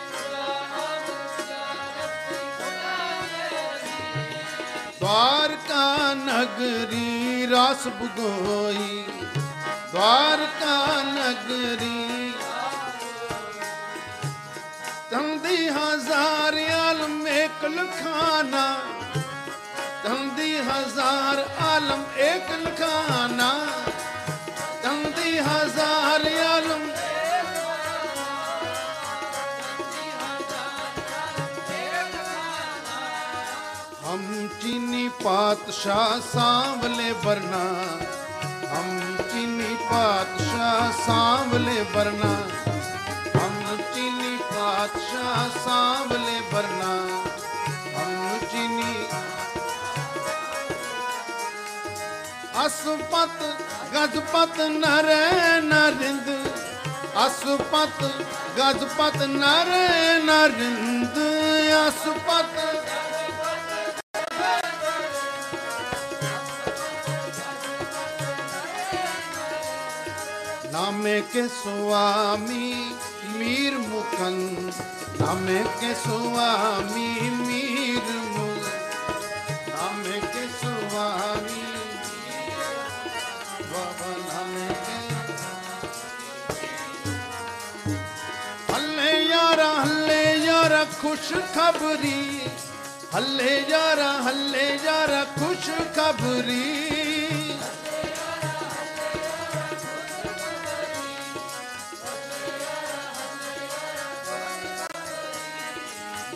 ਕੁਜਾ 0.06 0.46
ਆਮਦ 0.86 1.10
ਕੁਜਾ 1.28 1.66
ਰਫਤੀ 1.98 2.40
ਕੁਜਾ 2.56 2.96
ਮੇਰ 3.26 3.84
ਵੀ 3.84 3.98
ਦਵਾਰਕਾ 5.00 5.84
ਨਗਰੀ 6.14 7.46
ਰਸ 7.46 7.86
ਬੁਗੋਈ 8.00 9.04
ਦਵਾਰਕਾ 9.92 11.02
ਨਗਰੀ 11.04 12.19
ਧੰਦੀ 15.50 15.68
ਹਜ਼ਾਰ 15.68 16.56
ਆਲਮ 16.72 17.26
ਇਕਲ 17.26 17.76
ਖਾਨਾ 18.00 18.64
ਧੰਦੀ 20.04 20.56
ਹਜ਼ਾਰ 20.58 21.38
ਆਲਮ 21.66 22.04
ਇਕਲ 22.18 22.70
ਖਾਨਾ 22.78 23.48
ਧੰਦੀ 24.82 25.38
ਹਜ਼ਾਰ 25.38 26.26
ਆਲਮ 26.44 26.86
ਹਮ 34.04 34.48
ਚੀਨੀ 34.62 35.08
ਪਾਤਸ਼ਾਹ 35.24 36.18
ਸਾਂਵਲੇ 36.32 37.12
ਵਰਨਾ। 37.24 37.64
ਹਮ 38.72 39.16
ਚੀਨੀ 39.32 39.76
ਪਾਤਸ਼ਾਹ 39.90 40.90
ਸਾਂਵਲੇ 41.06 41.84
ਵਰਨਾ। 41.94 42.34
ਪਾਤਸ਼ਾਹ 44.80 45.48
ਸਾਹਮਣੇ 45.64 46.40
ਬਰਨਾ 46.52 46.92
ਹਮ 47.96 48.38
ਅਸਪਤ 52.66 53.42
ਗਜਪਤ 53.94 54.60
ਨਰ 54.60 55.08
ਨਰਿੰਦ। 55.64 56.30
ਅਸਪਤ 57.26 58.02
ਗਜਪਤ 58.58 59.16
ਨਰ 59.26 59.70
ਨਰਿੰਦ। 60.24 61.18
ਅਸਪਤ 61.88 62.58
ਨਾਮੇ 70.72 71.20
ਕੇ 71.32 71.46
ਸੁਆਮੀ 71.62 72.94
ਮੀਰ 73.40 73.76
ਮੁਕੰਦ 73.78 74.72
ਨਾਮੇ 75.20 75.62
ਕੇ 75.80 75.92
ਸੁਆਮੀ 75.94 77.30
ਮੀਰ 77.36 78.10
ਮੁਕੰਦ 78.28 78.66
ਨਾਮੇ 79.68 80.20
ਕੇ 80.24 80.46
ਸੁਆਮੀ 80.56 81.62
ਬਾਬਾ 83.62 84.10
ਨਾਮੇ 84.18 84.66
ਕੇ 84.80 84.98
ਹੱਲੇ 88.72 89.12
ਯਾਰਾ 89.24 89.72
ਹੱਲੇ 89.74 90.22
ਯਾਰਾ 90.44 90.84
ਖੁਸ਼ 91.00 91.32
ਖਬਰੀ 91.54 92.40
ਹੱਲੇ 93.14 93.60
ਯਾਰਾ 93.70 94.12
ਹੱਲੇ 94.22 94.68
ਯਾਰਾ 94.84 95.24
ਖੁਸ਼ 95.38 95.70
ਖਬਰੀ 95.94 96.99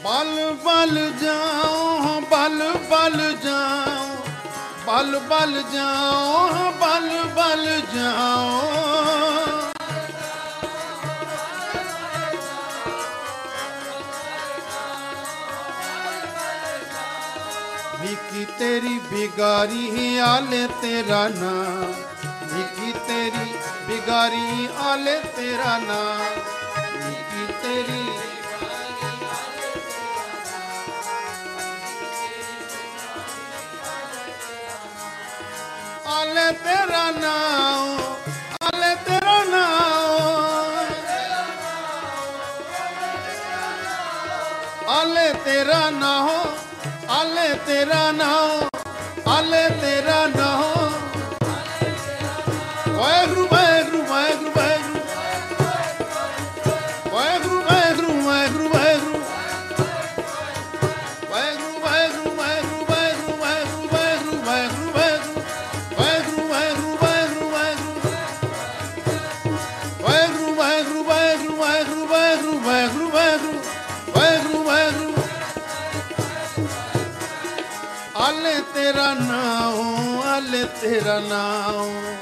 ਬਲ 0.04 0.52
ਬਲ 0.64 0.98
ਜਾਉ, 1.22 2.20
ਬਲ 2.30 2.62
ਬਲ 2.90 3.20
ਜਾਓ 3.44 4.24
ਬਲ 4.86 5.18
ਬਲ 5.28 5.62
ਜਾਉ, 5.72 6.70
ਬਲ 6.80 7.08
ਬਲ 7.36 7.66
ਜਾਓ 7.94 8.72
ਵਿਕੀ 18.00 18.44
ਤੇਰੀ 18.58 18.98
ਬਿਗਾਰੀ 19.10 20.16
ਆਲੇ 20.18 20.66
ਤੇਰਾ 20.82 21.26
ਨਾ 21.28 21.52
ਵਿਕੀ 22.44 22.92
ਤੇਰੀ 23.08 23.52
ਬਿਗਾਰੀ 23.88 24.68
ਆਲੇ 24.84 25.18
ਤੇਰਾ 25.36 25.76
ਨਾ 25.78 26.00
ਵਿਕੀ 26.96 27.46
ਤੇਰੀ 27.62 28.03
ਅਲੇ 36.44 36.52
ਤੇਰਾ 36.52 37.10
ਨਾਮ 37.10 37.98
ਅਲੇ 38.68 38.94
ਤੇਰਾ 39.04 39.36
ਨਾਮ। 39.44 40.82
ਅਲੇ 45.02 45.32
ਤੇਰਾ 45.44 45.88
ਨਾਮ 45.90 46.28
ਅਲੇ 47.20 47.48
ਤੇਰਾ 47.66 48.10
ਨਾਮ 48.12 48.68
ਅਲੇ 49.38 49.68
ਤੇਰਾ 49.80 50.26
ਨਾਮ। 50.36 50.43
ਤੇਰਾ 78.84 79.14
ਨਾਮ 79.14 80.22
ਆਲੇ 80.26 80.64
ਤੇਰਾ 80.64 81.18
ਨਾਮ 81.18 82.16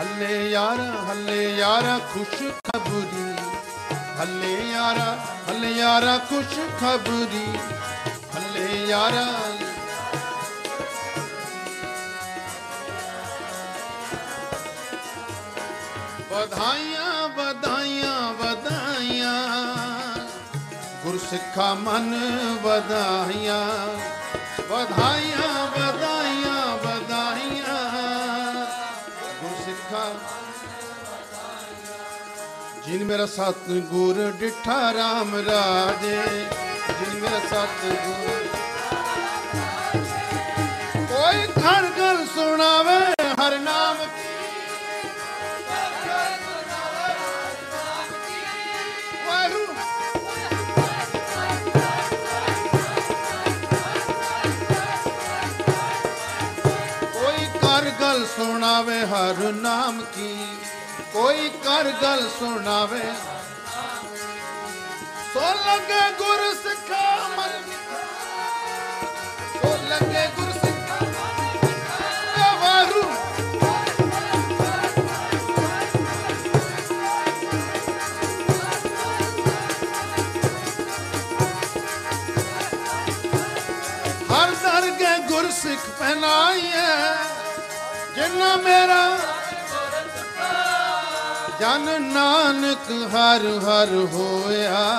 ਹੱਲੇ 0.00 0.50
ਯਾਰਾ 0.50 1.04
ਹੱਲੇ 1.10 1.56
ਯਾਰਾ 1.56 1.98
ਖੁਸ਼ 1.98 2.38
ਖਬਰੀ। 2.38 3.34
ਹੱਲੇ 4.20 4.72
ਯਾਰਾ 4.72 5.26
ਹੱਲੇ 5.48 5.70
ਯਾਰਾ 5.70 6.18
ਖੁਸ਼ 6.18 6.58
ਖਬਰੀ। 6.80 7.58
ਹੱਲੇ 8.36 8.86
ਯਾਰਾ। 8.86 9.26
ਵਧਾਈਆਂ 16.30 17.28
ਵਧਾਈਆਂ। 17.28 17.79
ਸਿੱਖਾ 21.30 21.72
ਮਨ 21.74 22.14
ਵਧਾਈਆਂ 22.62 23.64
ਵਧਾਈਆਂ 24.70 25.66
ਵਧਾਈਆਂ 25.68 26.76
ਵਧਾਈਆਂ। 26.76 27.76
ਗੁਰਸਿੱਖਾ 29.42 30.04
ਜਿਨ 32.86 33.04
ਮੇਰਾ 33.04 33.26
ਸਤ 33.26 33.70
ਗੁਰ 33.90 34.16
ਡਿਠਾ 34.40 34.78
RAM 34.92 35.34
ਰਾਜੇ, 35.48 36.18
ਜਿਨ 36.90 37.20
ਮੇਰਾ 37.20 37.38
ਸਤ 37.50 37.84
ਗੁਰ 38.06 38.48
ਕੋਈ 41.08 41.46
ਘਰ 41.58 41.90
ਗੱਲ 41.98 42.26
ਸੁਣਾਵੇ, 42.34 42.98
ਹਰ 43.40 43.58
ਨਾਮ 43.60 43.96
ਕੀ 44.16 44.29
ਸੁਣਾਵੇ 58.40 58.98
ਹਰ 59.06 59.38
ਨਾਮ 59.52 60.00
ਕੀ, 60.14 60.28
ਕੋਈ 61.12 61.48
ਕਰ 61.64 61.90
ਗੱਲ 62.02 62.22
ਸੁਣਾਵੇ। 62.38 63.00
ਸੋ 65.34 65.40
ਲੱਗੇ 65.40 66.00
ਗੁਰ 66.18 66.40
ਸਿੱਖਾ 66.62 67.28
ਮਨ 67.36 67.52
ਸੋ 69.52 69.76
ਲੱਗੇ 69.88 70.26
ਗੁਰ 70.36 70.52
ਸਿੱਖਾ 70.52 70.98
ਮਨ 71.02 72.56
ਵਾਹਿਗੁਰੂ 72.62 73.02
ਹਰ 84.32 84.54
ਦਰਗੇ 84.62 85.16
ਗੁਰ 85.28 85.50
ਸਿੱਖ 85.52 85.88
ਪਹਿਨਾਈ 85.98 86.69
ਜਿਨ 88.20 88.42
ਮੇਰਾ 88.62 89.04
ਜਨ 91.60 92.02
ਨਾਨਕ 92.02 92.90
ਹਰ 93.14 93.46
ਹਰ 93.64 93.94
ਹੋਇਆ 94.12 94.98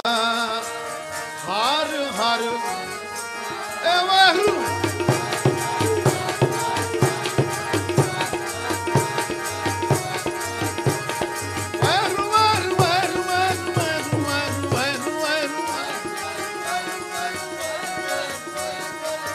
ਹਰ 1.48 1.94
ਹਰ 2.18 2.42
ਏ 3.86 3.98
Waheguru 4.08 4.60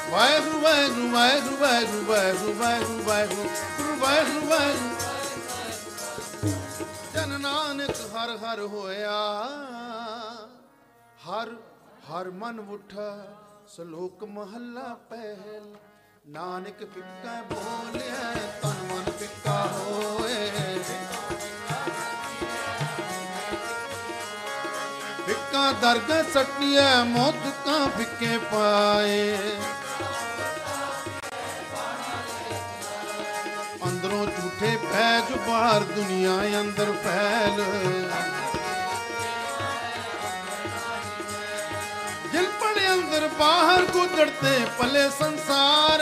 Vai, 0.09 0.41
vai, 0.63 1.41
vai, 1.53 1.85
vai, 2.03 2.33
vai, 2.55 2.85
vai, 3.05 3.27
vai. 3.27 3.66
Waheguru 3.99 4.47
Nanak 7.39 7.91
ਹਰ 7.91 8.37
ਹਰ 8.37 8.61
ਹੋਇਆ। 8.61 9.19
ਹਰ 11.27 11.49
ਹਰ 12.09 12.31
ਮਨ 12.31 12.61
ਉਠਾ, 12.61 13.25
ਸ਼ਲੋਕ 13.69 14.25
ਮਹੱਲਾ 14.25 14.97
ਪਹਿਲ। 15.11 15.77
ਨਾਨਕ 16.27 16.79
ਫਿੱਕਾ 16.79 17.43
ਬੋਲਿਆ 17.43 18.35
ਤਨ 18.63 18.75
ਮਨ 18.93 19.11
ਪਿੱਕਾ 19.11 19.69
ਹੋਏ। 19.73 20.51
ਫਿੱਕਾ 25.27 25.73
ਦਰਗਾਹ 25.73 26.23
ਸੱਟਿਆ 26.23 27.05
ਮੋਦਕਾਂ 27.05 27.89
ਫਿੱਕੇ 27.89 28.39
ਪਾਏ। 28.39 29.39
ਝੂਠੇ 34.97 35.21
ਪੈਜ 35.21 35.33
ਬਾਹਰ 35.47 35.81
ਦੁਨੀਆ 35.95 36.35
ਅੰਦਰ 36.61 36.93
ਫੈਲ। 37.05 37.61
ਜਿਲ 42.33 42.47
ਪੜੇ 42.61 42.87
ਅੰਦਰ 42.93 43.29
ਬਾਹਰ 43.39 43.85
ਗੁਜ਼ਰਤੇ 43.87 44.59
ਪਲੇ 44.79 45.09
ਸੰਸਾਰ। 45.19 46.01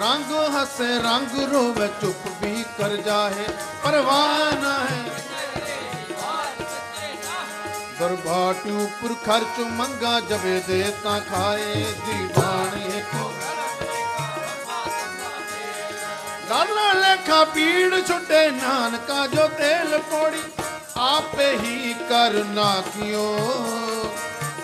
ਰੰਗ 0.00 0.32
ਹੱਸੇ 0.56 0.88
ਰੰਗ 1.04 1.38
ਰੋਵੇ 1.52 1.88
ਚੁੱਪ 2.00 2.28
ਵੀ 2.42 2.64
ਕਰ 2.78 2.96
ਜਾਏ 2.96 3.46
ਪਰਵਾਹ 3.84 4.52
ਨਾ 4.62 4.78
ਹੈ। 4.80 5.04
ਦਰਬਾਰ 8.00 8.70
ਉੱਪਰ 8.72 9.14
ਖਰਚ 9.26 9.60
ਮੰਗਾ 9.72 10.18
ਜਵੇ 10.20 10.60
ਦੇ 10.68 10.82
ਤਾਂ 11.04 11.20
ਖਾਏ 11.20 11.84
ਦੀਵਾਨ 12.06 12.80
ਇੱਕ। 12.96 13.14
ਲਾਲਾ 16.50 16.92
ਲੇਖਾ 16.92 17.42
ਪੀੜ 17.44 18.00
ਛੁੱਟੇ 18.08 18.40
ਨਾਨਕਾ 18.50 19.26
ਜੋ 19.26 19.46
ਤੇਲ 19.58 19.98
ਪੋੜੀ, 20.10 20.42
ਆਪੇ 20.96 21.50
ਹੀ 21.58 21.94
ਕਰਨਾ 22.08 22.70
ਕਿਓ 22.86 23.24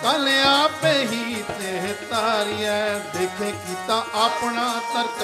ਕਲ 0.03 0.27
ਆਪੇ 0.45 0.93
ਹੀ 1.03 1.43
ਤੇ 1.49 1.93
ਤਾਰੀਐ, 2.09 2.99
ਦੇਖੇ 3.13 3.51
ਕੀਤਾ 3.51 3.97
ਆਪਣਾ 4.15 4.67
ਤਰਕ 4.93 5.21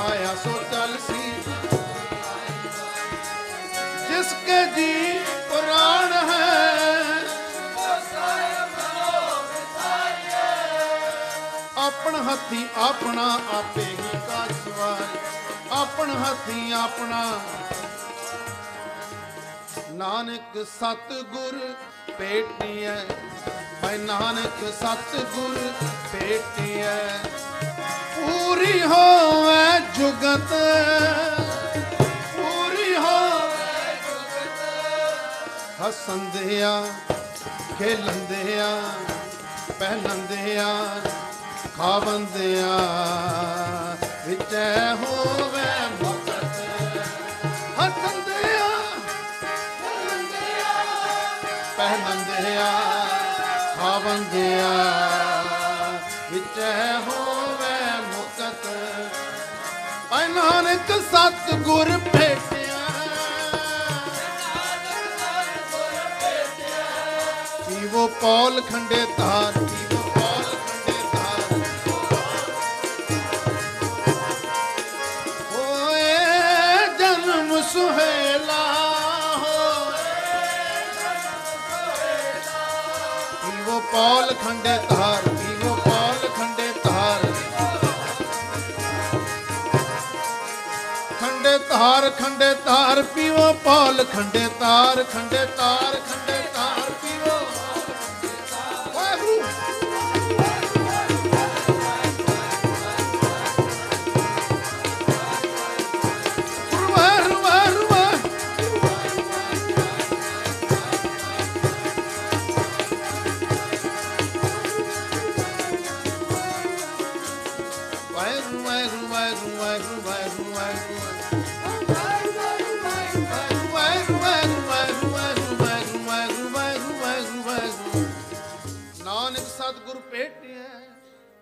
ਆਇਆ 0.00 0.34
ਸੋ 0.34 0.52
ਚੱਲ 0.72 0.96
ਸੀ। 1.06 1.32
ਜਿਸ 4.08 4.32
ਕੇ 4.46 4.64
ਜੀ 4.76 4.92
ਪੁਰਾਣ 5.50 6.12
ਹੈ, 6.30 6.44
ਆਪਣ 11.78 12.16
ਹੱਥੀ 12.28 12.66
ਆਪਣਾ 12.78 13.26
ਆਪੇ 13.58 13.82
ਹੀ 13.82 14.07
ਆਪਣ 15.98 16.10
ਹੱਥੀ 16.14 16.72
ਆਪਣਾ। 16.72 17.20
ਨਾਨਕ 19.92 20.56
ਸਤ 20.70 21.12
ਗੁਰ 21.32 21.56
ਭੇਟਿਐ 22.18 22.94
ਬੈ 23.82 23.96
ਨਾਨਕ 23.98 24.60
ਸਤ 24.74 25.16
ਗੁਰ 25.34 25.56
ਭੇਟਿਐ। 26.12 26.94
ਪੂਰੀ 28.14 28.82
ਹੋਵੇ 28.82 29.80
ਜੁਗਤ, 29.98 30.52
ਪੂਰੀ 32.36 32.94
ਹੋਵੇ 32.96 33.96
ਹਸੰਦਿਆ 35.80 36.72
ਖੇਲੰਦਿਆ 37.78 38.70
ਪਹਿਲੰਦਿਆ 39.78 40.68
ਖਾਵੰਦਿਆ 41.76 42.76
ਵਿਚੈ 44.28 44.94
ਹੋਵੇ 44.94 45.62
ਮੁਕਤ 46.02 46.56
ਹਸੰਦਿਆ 47.78 48.66
ਪਹਿਲੰਦਿਆ 51.76 52.72
ਖਾਵੰਦਿਆ 53.76 54.68
ਵਿਚੈ 56.32 56.98
ਹੋਵੇ 56.98 57.78
ਮੁਕਤ। 58.02 58.66
ਐ 60.12 60.26
ਸਤ 61.12 61.54
ਗੁਰ 61.54 61.96
ਭੇਟਿਆ। 62.12 62.78
ਪੀਵੋ 67.68 68.06
ਪੌਲ 68.20 68.60
ਖੰਡੇ 68.60 69.04
ਤਾਰ 69.16 69.52
ਪੌਲ 83.92 84.32
ਖੰਡੇ 84.34 84.76
ਧਾਰ 84.88 85.28
ਪੀਵੋ 85.28 85.74
ਪੌਲ 85.84 86.28
ਖੰਡੇ 86.36 86.72
ਧਾਰ। 86.84 87.22
ਖੰਡੇ 91.20 91.56
ਧਾਰ 91.68 92.10
ਖੰਡੇ 92.10 92.52
ਧਾਰ 92.64 93.02
ਪੀਵੋ 93.14 93.52
ਪੌਲ 93.64 94.04
ਖੰਡੇ 94.04 94.48
ਧਾਰ 94.60 95.02
ਖੰਡੇ 95.02 95.44
ਧਾਰ, 95.56 95.96
ਖੰਡੇ 96.10 96.27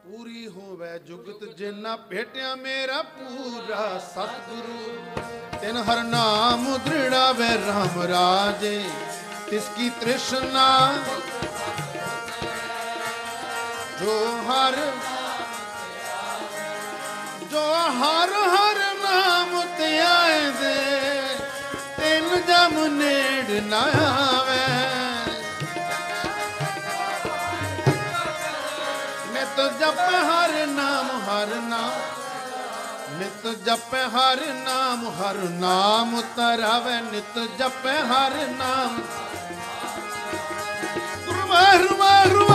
ਪੂਰੀ 0.07 0.47
ਹੋਵੇ 0.47 0.89
ਜੁਗਤ 1.07 1.45
ਜਿਨਾ 1.59 1.95
ਭੇਟਿਆ 2.11 2.55
ਮੇਰਾ 2.57 3.01
ਪੂਰਾ 3.03 3.87
ਸਤਿਗੁਰੂ। 3.99 5.59
ਤਿਨ 5.61 5.77
ਹਰ 5.79 6.03
ਨਾਮ 6.03 6.67
ਦ੍ਰਿੜਾਵੇ 6.85 7.49
RAM 7.61 7.99
ਰਾਜੇ, 8.09 8.83
ਤਿਸ 9.51 9.69
ਕੀ 9.77 9.89
ਤ੍ਰਿਸ਼ਨਾ। 10.01 10.69
ਜੋ 14.01 14.15
ਹਰ 14.49 14.77
ਜੋ 17.51 17.65
ਹਰ 17.99 18.33
ਹਰ 18.55 18.79
ਨਾਮ 19.03 19.61
ਤੇ 19.79 19.99
ਆਏ 20.01 20.51
ਦੇ, 20.61 20.75
ਤਿੰਨ 21.97 22.41
ਜਮ 22.49 22.85
ਨੇੜ 22.95 23.63
ਨਾ 23.63 23.83
ਆਵੇ। 24.01 24.86
ਨਿਤ 33.47 33.65
ਜਪ 33.65 33.95
ਹਰ 34.15 34.41
ਨਾਮ 34.55 35.05
ਹਰ 35.19 35.37
ਨਾਮ 35.51 36.21
ਤਰਾਵੇ 36.37 36.95
ਨਿਤ 37.03 37.39
ਜਪ 37.59 37.87
ਹਰ 38.11 38.35
ਨਾਮ। 38.51 38.97
ਗੁਰੂ 41.27 41.47
ਗੁਰੂ 41.47 41.97
ਗੁਰੂ 42.29 42.47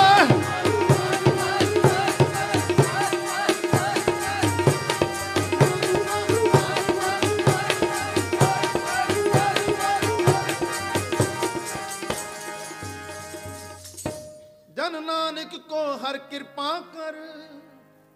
ਜਨ 14.70 15.04
ਨਾਨਕ 15.04 15.56
ਕੋ 15.70 15.86
ਹਰ 15.98 16.18
ਕਿਰਪਾ 16.18 16.80
ਕਰ, 16.94 17.16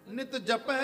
ਨਿਤ 0.06 0.36
ਜਪੈ 0.36 0.80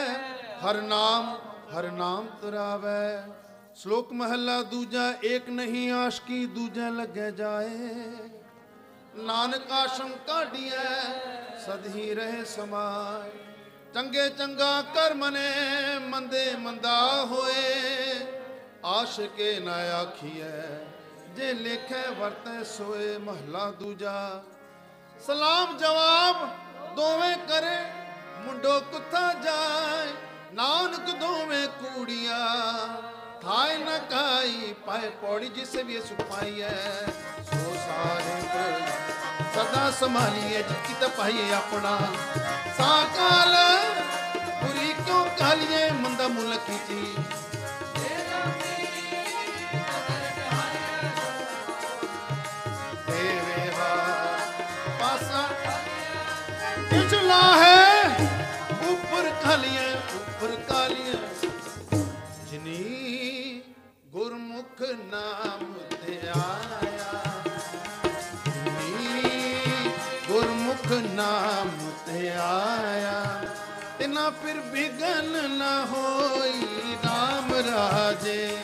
ਹਰ 0.65 0.81
ਨਾਮ। 0.83 1.37
ਹਰ 1.73 1.91
ਨਾਮ 1.91 2.27
ਤਰਾਵੈ 2.43 3.29
ਸ਼ਲੋਕ 3.75 4.13
ਮਹੱਲਾ 4.13 4.63
ਦੂਜਾ, 4.63 5.03
ਏਕ 5.25 5.49
ਨਹੀਂ 5.49 5.91
ਆਸ਼ਕੀ, 5.93 6.47
ਦੂਜਾ 6.47 6.89
ਲੱਗੇ 6.89 7.31
ਜਾਏ। 7.31 7.69
ਨਾਨਕ 9.15 9.71
ਆਸ਼ਮ 9.73 10.11
ਕਾਢੀਐ, 10.27 11.59
ਸਦ 11.59 11.87
ਹੀ 11.87 12.15
ਰਹੇ 12.15 12.45
ਸਮਾਏ। 12.45 13.31
ਚੰਗੇ 13.95 14.29
ਚੰਗਾ 14.29 14.83
ਕਰਮ 14.83 15.29
ਨੇ, 15.29 15.49
ਮੰਦੇ 15.99 16.45
ਮੰਦਾ 16.57 17.25
ਹੋਏ। 17.25 18.27
ਆਸ਼ਕੇ 18.85 19.59
ਨਾ 19.61 19.77
ਆਖੀਐ, 19.93 20.63
ਜੇ 21.37 21.53
ਲੇਖੈ 21.53 22.03
ਵਰਤੈ 22.11 22.63
ਸੋਏ 22.65 23.17
ਮਹਲਾ 23.19 23.71
ਦੂਜਾ। 23.71 24.43
ਸਲਾਮ 25.27 25.77
ਜਵਾਬ 25.79 26.49
ਦੋਵੇਂ 26.97 27.37
ਕਰੇ, 27.49 27.81
ਮੁੰਡੋ 28.47 28.81
ਕੁੱਥਾ 28.81 29.33
ਜਾਏ। 29.33 30.13
ਨਾਨਕ 30.55 31.11
ਦੋਵੇਂ 31.21 31.67
ਕੂੜੀਆਂ 31.81 32.39
ਖਾਏ 33.43 33.77
ਨਾ 33.79 33.97
ਕਾਈ 34.11 34.75
ਪਾਏ 34.87 35.11
ਪੌੜੀ 35.21 35.49
ਜਿਸ 35.49 35.75
ਵੀ 35.87 36.01
ਸੁਖ 36.01 36.21
ਪਾਈਐ। 36.23 36.71
ਸੋ 37.51 37.75
ਸਾਰੇ 37.77 38.41
ਸਦਾ 39.55 39.91
ਸੰਭਾਲੀਏ 39.91 40.63
ਜਿੱਕੀ 40.63 40.95
ਤਾਂ 41.01 41.09
ਪਾਈਏ 41.09 41.53
ਆਪਣਾ। 41.55 41.97
ਸਾਕਾਲ 42.79 43.57
ਪੁਰੀ 44.61 44.93
ਕਿਉਂ 45.07 45.25
ਕਾਲੀਏ 45.39 45.91
ਮੰਦਾ 45.93 46.29
ਮੁੱਲ 46.29 46.57
ਕੀਤੀ 46.67 47.15
ਪਾਸਾ 55.01 55.43
ਹੈ, 57.57 58.07
ਉੱਪਰ 58.91 59.31
ਕਾਲੀਆਂ 59.45 59.92
ਉੱਪਰ 60.43 60.57
ਕਾਲੀਆਂ 60.69 61.49
ਜਿਨੀ 62.51 63.63
ਗੁਰਮੁਖ 64.07 64.81
ਨਾਮ 64.83 65.75
ਤੇ 66.07 66.19
ਆਇਆ। 66.29 67.43
ਜਿਨੀ 68.45 69.57
ਗੁਰਮੁਖ 70.29 70.93
ਨਾਮ 71.11 71.71
ਤੇ 72.07 72.31
ਆਇਆ। 72.31 73.45
ਤਿਨਾ 73.99 74.31
ਫਿਰ 74.31 74.61
ਬਿਗਨ 74.61 75.51
ਨਾ 75.51 75.85
ਹੋਈ 75.85 76.65
RAM 77.05 77.55
ਰਾਜੇ। 77.71 78.57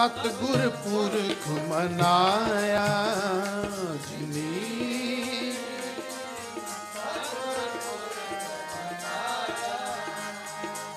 ਸਤਿਗੁਰ 0.00 0.68
ਪੁਰਖ 0.68 1.46
ਮਨਾਇਆ 1.68 2.86
ਜਿਨੀ। 4.08 5.52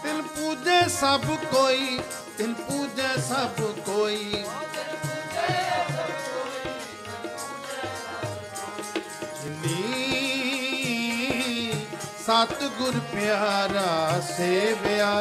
ਤਿਲ 0.03 0.21
ਪੂਜੇ 0.21 0.87
ਸਭ 0.89 1.25
ਕੋਈ, 1.51 1.99
ਤਿਲ 2.37 2.53
ਪੂਜੇ 2.53 3.21
ਸਭ 3.21 3.61
ਕੋਈ। 3.85 4.45
ਜਿਨੀ 9.43 9.81
ਸਤਿਗੁਰ 12.21 12.99
ਪਿਆਰਾ 13.13 14.21
ਸੇਵਿਆ। 14.37 15.13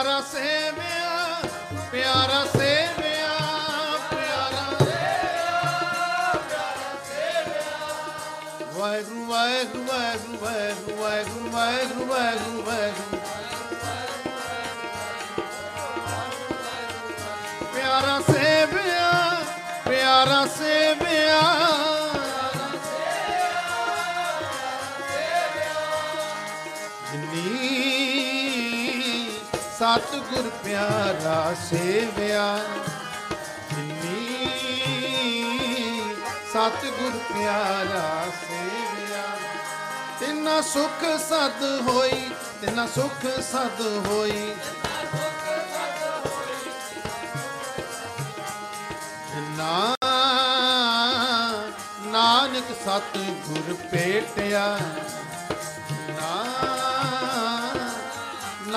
ਪਿਆਰਾ 0.00 0.20
ਸੇਵਿਆ 0.20 1.40
ਪਿਆਰਾ 1.92 2.44
ਸੇਵਿਆ 2.52 3.32
ਪਿਆਰਾ 4.10 4.62
ਸੇਵਿਆ। 4.78 5.58
ਪਿਆਰਾ 6.48 6.94
ਸੇਵਿਆ 7.08 8.78
ਵਾਹਿਗੁਰੂ 8.78 9.24
ਵਾਹਿਗੁਰੂ 9.26 9.84
ਵਾਹਿਗੁਰੂ 9.84 11.50
ਵਾਹਿਗੁਰੂ 11.50 12.06
ਵਾਹਿਗੁਰੂ 12.06 12.62
ਵਾਹਿਗੁਰੂ। 12.62 13.18
ਪਿਆਰਾ 17.74 18.20
ਸੇਵਿਆ 18.32 19.12
ਪਿਆਰਾ 19.88 20.46
ਸੇਵਿਆ। 20.58 21.40
ਸਤਿਗੁਰ 29.90 30.50
ਪਿਆਰਾ, 30.64 31.54
ਸੇਵਿਆ। 31.70 32.58
ਜਿਨੀ 33.70 34.52
ਸਤਿਗੁਰ 36.52 37.10
ਪਿਆਰਾ, 37.10 38.26
ਸੇਵਿਆ। 38.40 39.24
ਤਿਨਾ 40.20 40.60
ਸੁਖ 40.60 41.04
ਸਦ 41.28 41.88
ਹੋਈ, 41.88 42.30
ਤਿੰਨਾ 42.60 42.86
ਸੁਖ 42.86 43.26
ਸਦ 43.40 44.06
ਹੋਈ। 44.06 44.54
ਨਾ 49.56 49.94
ਨਾਨਕ 52.04 52.64
ਸਤ 52.84 53.18
ਗੁਰ 53.18 53.76
ਭੇਟਿਆ। 53.92 54.78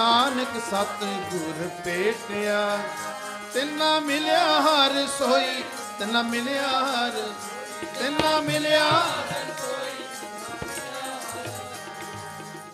ਨਾਨਕ 0.03 0.55
ਸਤ 0.69 1.03
ਗੁਰ 1.31 1.67
ਭੇਟਿਆ। 1.85 2.79
ਤਿੰਨਾ 3.53 3.99
ਮਿਲਿਆ 3.99 4.61
ਹਰ 4.61 4.95
ਸੋਈ, 5.17 5.63
ਤਿੰਨਾ 5.99 6.21
ਮਿਲਿਆ 6.21 6.67
ਹਰ, 6.79 7.21
ਤਿੰਨਾ 7.99 8.39
ਮਿਲਿਆ 8.41 8.89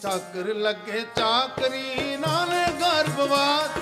ਚਾਕਰ 0.01 0.53
ਲੱਗੇ 0.55 1.01
ਚਾਕਰੀ 1.15 2.17
ਨਾਲ 2.17 2.53
ਗਰਭਵਾਤ 2.81 3.77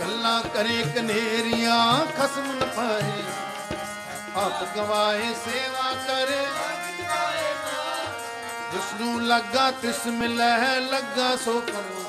ਗੱਲਾਂ 0.00 0.40
ਕਰੇ 0.54 0.82
ਕਨੇਰੀਆਂ, 0.96 1.82
ਖਸਮ 2.16 2.50
ਨ 2.52 2.68
ਪਾਏ। 2.76 3.22
ਆਪ 4.36 4.64
ਗਵਾਏ, 4.76 5.32
ਸੇਵਾ 5.44 5.92
ਕਰੇ। 6.08 6.44
ਜਿਸ 8.72 9.00
ਨੂੰ 9.00 9.22
ਲੱਗਾ 9.22 9.70
ਤਿਸ 9.82 10.06
ਮਿਲੈ, 10.06 10.80
ਲੱਗਾ 10.80 11.36
ਸੋ 11.36 11.60
ਕਰੋ। 11.66 12.04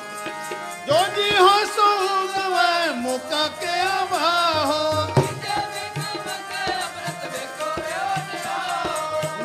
ਜੋ 0.89 0.99
ਜੀ 1.15 1.29
ਹੋ 1.37 1.65
ਸੋ 1.65 1.87
ਗਵਾਏ 2.27 2.89
ਮੌਕਾ 2.95 3.47
ਕੇ 3.61 3.79
ਆਵਾਹੋ 3.79 5.07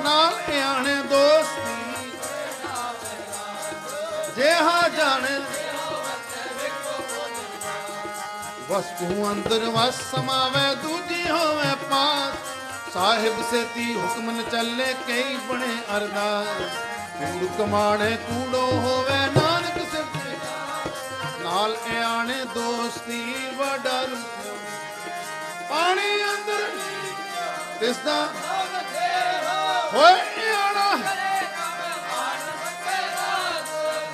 ਨਾਲ 0.05 0.35
ਆਣੇ 0.61 0.95
ਦੋਸਤੀ 1.11 2.11
ਜੇ 4.37 4.53
ਹਾਂ 4.53 4.89
ਜਾਣੇ 4.89 5.39
ਵਸਤੂ 8.71 9.31
ਅੰਦਰ 9.33 9.69
ਵਸ 9.71 9.95
ਸਮਾਵੇ, 10.11 10.75
ਦੂਜੀ 10.75 11.23
ਹੋਵੇ 11.31 11.75
ਪਾਸ। 11.91 12.93
ਸਾਹਿਬ 12.95 13.43
ਸੇਤੀ 13.51 13.95
ਹੁਕਮ 13.95 14.31
ਨ 14.31 14.43
ਚੱਲੇ 14.53 14.95
ਕਈ 15.07 15.37
ਬਣੇ 15.49 15.75
ਅਰਦਾਸ। 15.97 16.83
ਕੂੜ 17.19 17.49
ਕਮਾਣੇ 17.59 18.17
ਕੂੜੋ 18.27 18.67
ਹੋਵੇ 18.81 19.19
ਨਾਨਕ 19.27 19.44
દોસ્તી 22.55 23.35
વડરું 23.59 24.25
પાણી 25.69 26.19
અંદર 26.25 26.67
દિસતા 27.81 28.25
હોય 29.95 30.51
આણા 30.57 30.99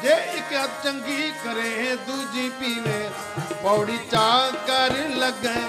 ਜੇ 0.03 0.14
ਇੱਕ 0.36 0.53
ਹੱਥ 0.55 0.82
ਚੰਗੀ 0.84 1.30
ਕਰੇ, 1.45 1.97
ਦੂਜੀ 2.07 2.49
ਪੀਵੇ 2.61 3.01
ਪੌੜੀ 3.62 3.99
ਚਾ 4.11 4.30
ਕਰ 4.66 4.93
ਲੱਗੇ 5.16 5.61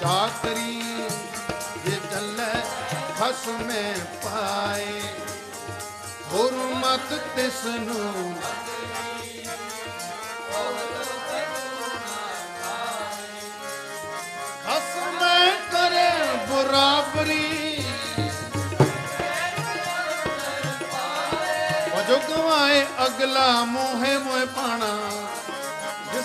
ਚਾਤਰੀ 0.00 0.82
ਜੇ 1.84 1.96
ਚੱਲੇ, 2.10 2.52
ਖਸ 3.18 3.46
ਮੈਂ 3.60 3.94
ਪਾਏ। 4.24 5.00
ਹੋਰ 6.32 6.52
ਤਿਸ 7.36 7.64
ਨੂੰ 7.80 8.34
ਬਰਾਬਰੀ। 16.66 17.84
ਵਜੋ 21.96 22.18
ਗਵਾਏ 22.28 22.86
ਅਗਲਾ 23.06 23.64
ਮੋਹੇ 23.64 24.16
ਮੋਹੇ 24.18 24.44
ਪਾਣਾ। 24.46 24.90
ਜਿਸ 26.12 26.24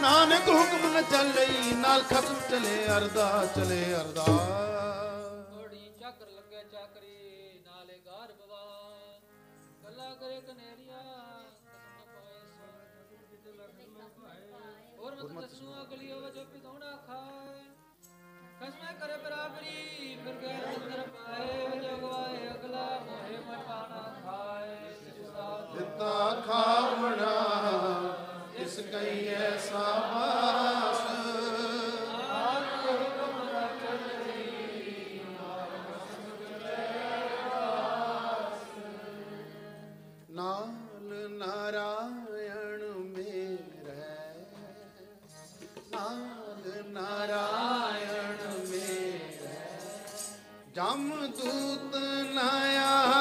ਨਾਨਕ 0.00 0.48
ਹੁਕਮ 0.48 0.86
ਨ 0.96 1.02
ਚੱਲਈ, 1.02 1.72
ਨਾਲ 1.76 2.02
ਖਸਮ 2.02 2.40
ਚਲੇ, 2.50 2.86
ਅਰਦਾ 2.96 3.46
ਚਲੇ, 3.56 3.84
ਅਰਦਾ। 3.94 4.24
ਦਿੱਤਾ 25.74 26.30
ਖਾਵਣਾ 26.46 27.34
ਇਸ 28.60 28.80
ਕਈਏ 28.92 29.50
ਨਾਲ 40.30 41.28
ਨਾਰਾਇਣ 41.30 42.82
ਮੇਰੇ 43.06 44.04
ਨਾਲ 45.92 46.82
ਨਾਰਾਇਣ 46.88 48.36
ਮੇਰੇ 48.68 49.58
ਜਮ 50.74 51.10
ਦੂਤ 51.28 51.96
नाया 52.34 53.19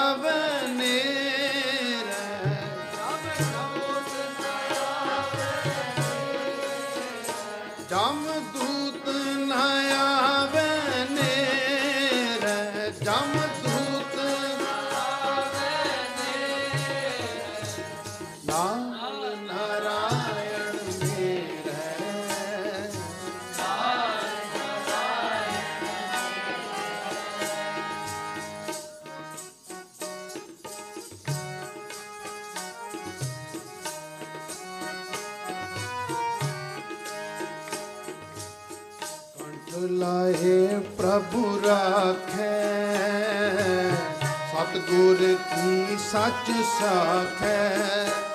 ਸੱਚ 46.11 46.51
ਸਾਖੈ। 46.79 48.28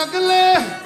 सकले 0.00 0.79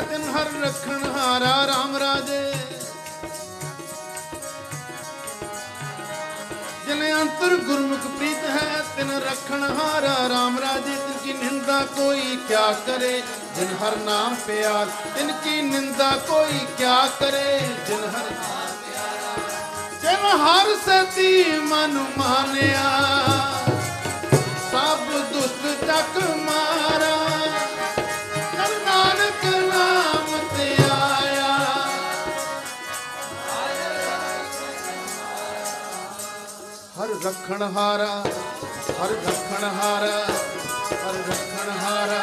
ਸਾਰਾ 0.00 0.08
ਦਿਨ 0.08 0.28
ਹਰ 0.30 0.46
ਰੱਖਣ 0.60 1.02
ਹਾਰਾ 1.14 1.66
ਰਾਮ 1.66 1.96
ਰਾਜੇ। 1.96 2.52
ਜਿਨੇ 6.86 7.12
ਅੰਤਰ 7.14 7.56
ਗੁਰਮੁਖ 7.66 8.06
ਪ੍ਰੀਤ 8.18 8.44
ਹੈ, 8.46 8.82
ਤਿਨ 8.96 9.10
ਰੱਖਣ 9.20 9.64
ਹਾਰਾ 9.70 10.14
ਰਾਮ 10.28 10.58
ਰਾਜੇ। 10.58 10.94
ਤਿਨ 10.96 11.16
ਕੀ 11.24 11.32
ਨਿੰਦਾ 11.34 11.80
ਕੋਈ 11.96 12.36
ਕਿਆ 12.48 12.72
ਕਰੇ, 12.86 13.12
ਜਿਨ 13.56 13.74
ਹਰ 13.82 13.96
ਨਾਮ 13.96 14.36
ਪਿਆਰ। 14.46 14.86
ਤਿਨ 15.14 15.32
ਕੀ 15.44 15.60
ਨਿੰਦਾ 15.62 16.10
ਕੋਈ 16.28 16.66
ਕਿਆ 16.78 16.98
ਕਰੇ, 17.20 17.60
ਜਿਨ 17.88 18.04
ਹਰ 18.06 18.32
ਹਰ 20.38 20.74
ਸਤੀ 20.76 21.42
ਮਨ 21.62 22.04
ਮਾਨਿਆ, 22.18 22.88
ਸਭ 24.70 25.12
ਦੁਸ਼ਟ 25.32 25.84
ਚੱਕ 25.86 26.18
ਮਾਰ। 26.38 26.99
ਰੱਖਣ 37.24 37.62
ਹਾਰਾ 37.62 38.06
ਹਰ 39.00 39.10
ਰੱਖਣ 39.26 39.64
ਹਾਰਾ 39.64 40.18
ਹਰ 40.92 41.14
ਰੱਖਣ 41.28 41.70
ਹਾਰਾ 41.70 42.22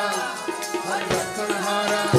ਹਰ 0.89 1.01
ਰੱਖਣ 1.11 1.53
ਹਾਰਾ। 1.63 2.16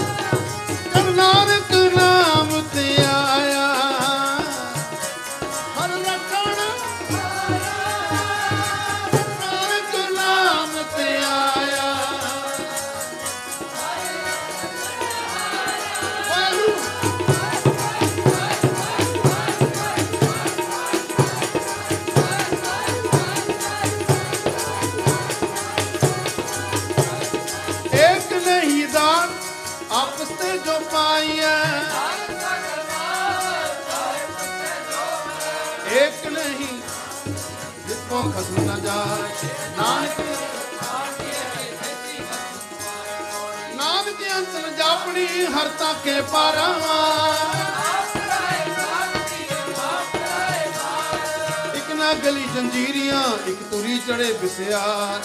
ਜੰਜੀਰੀਆਂ, 52.59 53.23
ਇੱਕ 53.47 53.59
ਤੁਰੀ 53.71 53.97
ਚੜੇ 54.07 54.33
ਬਿਸਿਆਰ 54.33 55.25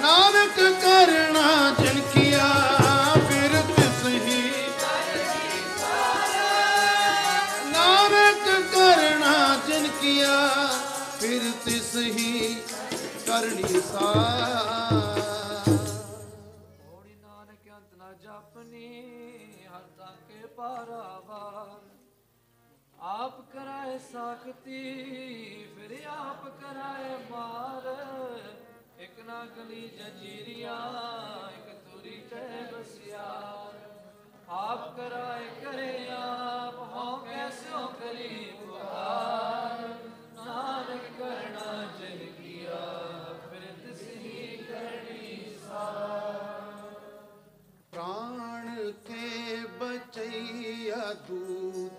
ਨਾਨਕ 0.00 0.58
ਕਰਨਾ 0.82 1.70
ਜਨਕੀਆ, 1.78 2.48
ਫਿਰ 3.28 3.54
ਤਿਸ 3.70 4.04
ਹੀ 4.06 4.42
ਨਾਨਕ 7.72 8.44
ਕਰਨਾ 8.74 9.34
ਜਨਕੀਆ, 9.68 10.36
ਫਿਰ 11.20 11.50
ਤਿਸ 11.64 11.94
ਹੀ 11.96 12.54
ਕਰਨੀ 13.26 13.80
ਸਾ 13.92 14.12
ਹੋੜੀ 16.86 17.14
ਨਾਨਕ 17.14 17.64
ਅੰਤ 17.72 17.90
ਕੇ 17.94 18.14
ਜਪਨੀ 18.22 18.88
ਪਾਰਾਵਾਰ। 20.56 21.95
ਆਪ 22.98 23.40
ਕਰਾਏ 23.52 23.96
ਸਾਖਤੀ 24.02 25.64
ਫਿਰ 25.76 25.96
ਆਪ 26.08 26.44
ਕਰਾਏ 26.60 27.16
ਮਾਰ 27.30 27.86
ਇੱਕ 28.98 29.20
ਨਾ 29.26 29.44
ਗਲੀ 29.56 29.88
ਜੰਜੀਰੀਆਂ 29.88 30.76
ਇੱਕ 31.50 31.74
ਤੁਰੀ 31.84 32.20
ਤੇ 32.30 32.62
ਬਸਿਆਰ 32.72 33.74
ਆਪ 34.50 34.96
ਕਰਾਏ 34.96 35.48
ਕਰੇ 35.62 36.06
ਆਪ 36.12 36.78
ਹਉ 36.94 37.16
ਕੈਸਿਓ 37.24 37.86
ਕਰੀ 38.00 38.52
ਪੁਕਾਰ 38.58 39.88
ਨਾਨਕ 40.36 41.10
ਕਰਣਾ 41.18 41.82
ਜਨ 41.98 42.24
ਕੀਆ 42.38 42.80
ਫਿਰ 43.42 43.72
ਤਿਸ 43.82 44.02
ਹੀ 44.08 44.56
ਕਰਨੀ 44.62 45.56
ਪ੍ਰਾਣ 47.92 48.90
ਕੇ 49.06 49.64
ਬਚਈਆ 49.80 51.12
ਦੂਤ 51.28 51.56
ਪੂਤ 51.66 51.95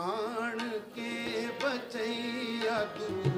ਪ੍ਰਾਣ 0.00 0.58
ਕੇ 0.94 1.46
ਬਚਈਆ 1.62 2.84
ਦੂਤ 2.98 3.29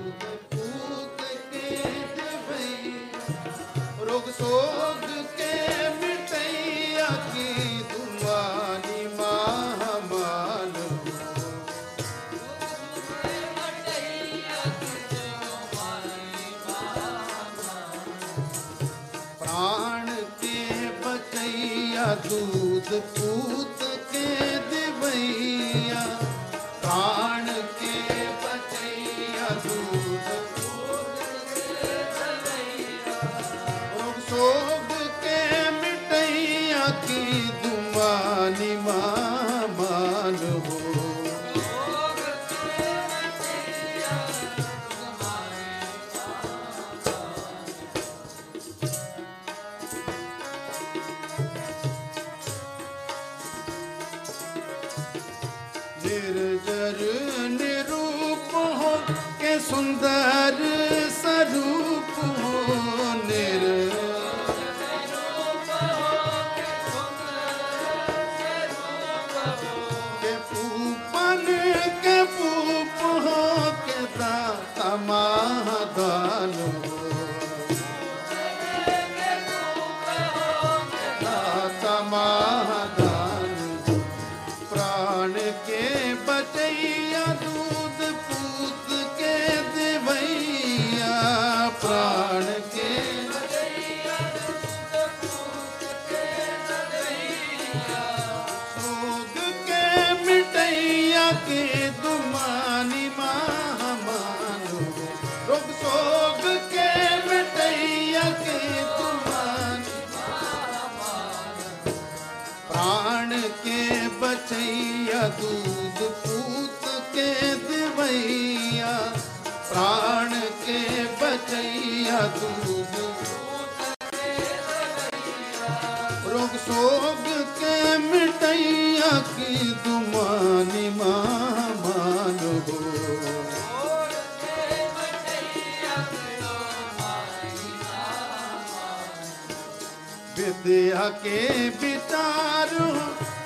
विद्या 140.61 141.07
के 141.23 141.39
विचार 141.83 142.73
हो 142.79 142.91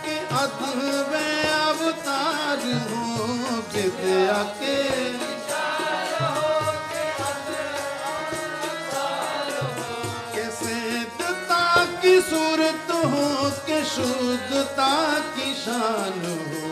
के 0.06 0.18
अद्भुत 0.44 1.14
अवतार 1.52 2.66
हो 2.92 3.60
विद्या 3.76 4.42
के 4.62 4.80
के 10.34 10.46
सिद्धता 10.60 11.64
की 12.02 12.20
शुद्धता 13.94 14.92
की 15.36 15.54
शान 15.64 16.22
हो 16.26 16.70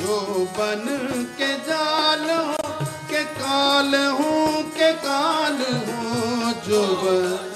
जो 0.00 0.16
बन 0.58 0.84
के 1.38 1.52
जाल 1.68 2.28
हो 2.30 2.54
के 2.56 2.59
काल 3.50 3.94
हूँ 4.20 4.62
के 4.78 4.92
काल 5.06 5.62
हूँ 5.88 6.52
जो 6.68 6.82
बन 7.02 7.54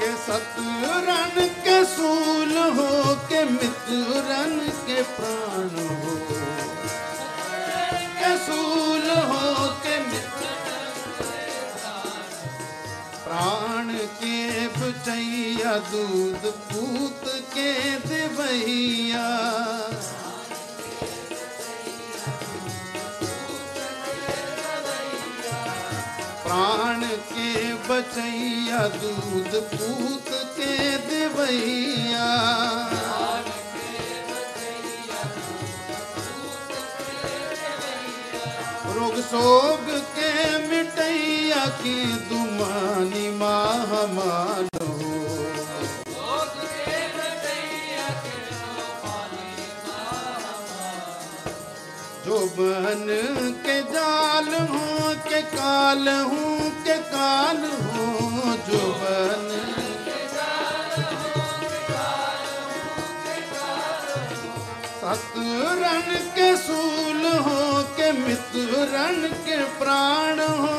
के 0.00 0.10
सतरन 0.26 1.36
के 1.64 1.78
सूल 1.94 2.56
हो 2.78 3.14
के 3.30 3.42
मित्रन 3.54 4.58
के 4.86 5.02
प्राण 5.16 5.68
हो 6.02 6.14
के 8.20 8.36
सूल 8.46 9.08
हो 9.30 9.66
के 9.84 9.98
मित्र 10.10 10.46
प्राण 13.24 13.92
के 14.22 14.36
बचैया 14.78 15.76
दूध 15.90 16.50
पूत 16.70 17.24
के 17.54 17.72
दिवैया 18.08 19.26
बचैया 27.88 28.86
दूध 28.98 29.54
पूत 29.74 30.28
के 30.58 30.76
दिवैया 31.08 32.26
रोग 38.96 39.14
सोग 39.30 39.86
के 40.18 40.30
मिटैया 40.68 41.64
की 41.82 41.96
दुमानी 42.30 43.28
महामान 43.42 44.68
हो 44.82 45.16
जो 52.26 52.38
बन 52.58 53.06
के 53.66 53.80
जाल 53.92 54.48
हूँ 54.70 55.14
के 55.28 55.40
काल 55.54 56.08
हूँ 56.08 56.61
के 56.86 56.96
काल 57.14 57.64
हूँ 57.88 58.56
जो 58.68 58.82
बन 59.02 59.46
सतरन 64.86 66.08
के 66.36 66.48
सूल 66.56 67.24
हो 67.46 67.82
के 67.98 68.10
मित्रन 68.20 69.28
के 69.46 69.58
प्राण 69.78 70.40
हो 70.40 70.76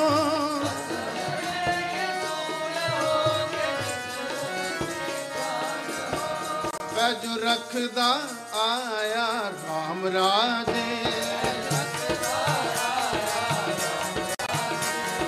बैज 6.96 7.24
रखदा 7.44 8.10
आया 8.66 9.28
राम 9.64 10.06
राजे 10.16 10.88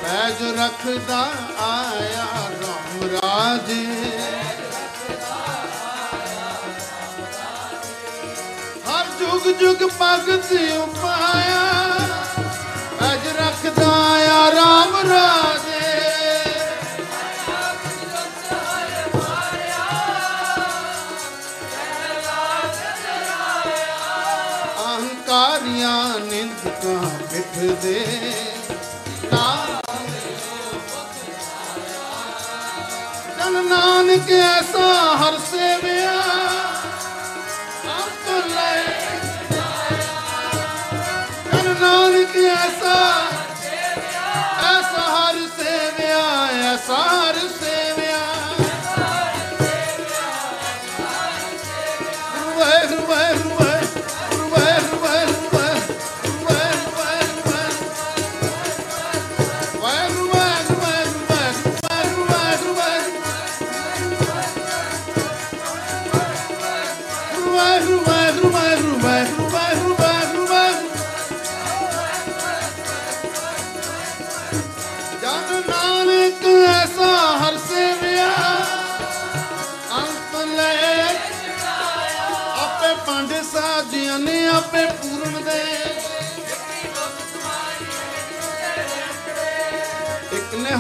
ਪੈਜ 0.07 0.43
ਰੱਖਦਾ 0.57 1.21
ਆਇਆ 1.61 2.27
ਰਾਮ 2.61 3.01
ਰਾਜੇ। 3.13 3.85
ਹਰ 8.87 9.07
ਜੁਗ 9.21 9.49
ਜੁਗ 9.61 9.83
ਭਗਤ 10.03 10.53
ਉਪਾਇਆ, 10.77 11.65
ਪੈਜ 13.01 13.27
ਰੱਖਦਾ 13.39 13.89
ਆਇਆ 14.05 14.51
ਰਾਮ 14.53 14.97
ਰਾਜੇ। 15.11 15.75
ਅਹੰਕਾਰੀਆਂ 24.85 26.19
ਨਿੰਦਕਾਂ 26.21 27.01
ਮਿਟਦੇ 27.33 28.16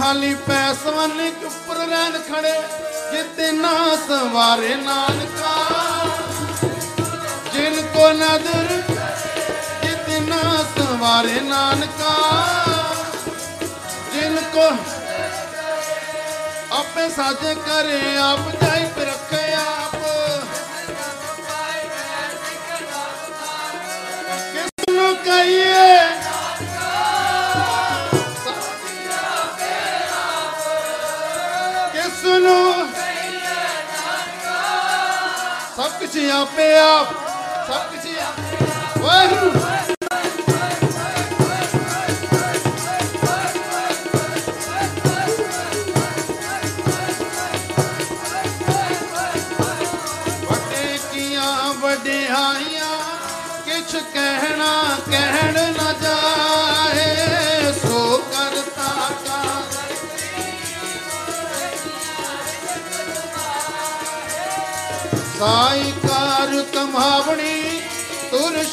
ਇੱਕ 0.07 0.13
ਨਿਹਾਲੀ 0.13 1.29
ਉੱਪਰ 1.45 1.77
ਰਹਿਣ 1.77 2.19
ਖੜੇ, 2.19 2.63
ਜਿਤੇ 3.13 3.53
ਨਾ 3.53 3.97
ਸਵਾਰੇ 4.09 4.75
ਨਾਨਕਾ। 4.75 5.55
ਜਿਨ 7.53 7.83
ਕੋ 7.87 8.13
ਨਦਰ 8.13 8.83
ਜਿਤਨਾ 9.83 10.65
ਸਵਾਰੇ 10.79 11.41
ਨਾਨਕਾ। 11.41 12.15
ਜਿਨ 14.15 14.37
ਕੋ 14.55 14.71
ਆਪੇ 16.77 17.09
ਸਾਜੇ 17.09 17.55
ਕਰੇ 17.55 18.17
ਆਪ 18.17 18.63
ਜਾਈ 18.63 18.76
ਕੁਝ 36.17 36.29
ਆਪੇ 36.31 36.67
ਆਪ 36.75 37.09
ਸਭ 37.67 37.91
ਕੁਝ 37.91 38.15
ਆਪੇ 38.19 39.01
ਵਾਹਿਗੁਰੂ 39.01 39.66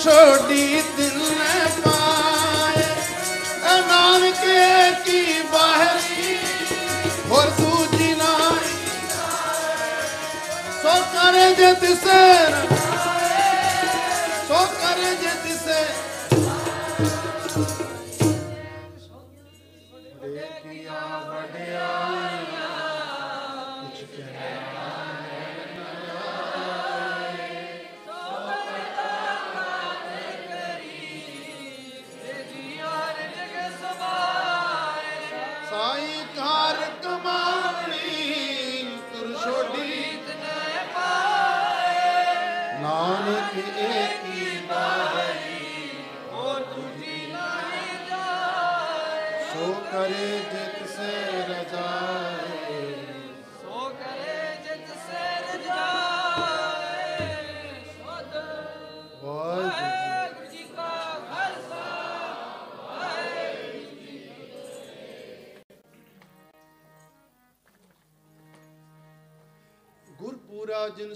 ਛੋੜੀ 0.04 0.82
ਦਿਲ 0.98 1.18
ਨੇ 1.18 1.68
ਪਾਏ। 1.82 2.84
ਐ 3.66 3.80
ਨਾਨਕੇ 3.88 4.92
ਕੀ 5.06 5.42
ਬਾਹਰੀ, 5.54 6.38
ਹੋਰ 7.30 7.50
ਦੂਜੀ 7.60 8.14
ਨਾਈ 8.14 8.74
ਸੋ 10.82 11.00
ਕਰੇ 11.14 11.54
ਜੇ 11.56 11.74
ਤਿਸੇ 11.82 12.73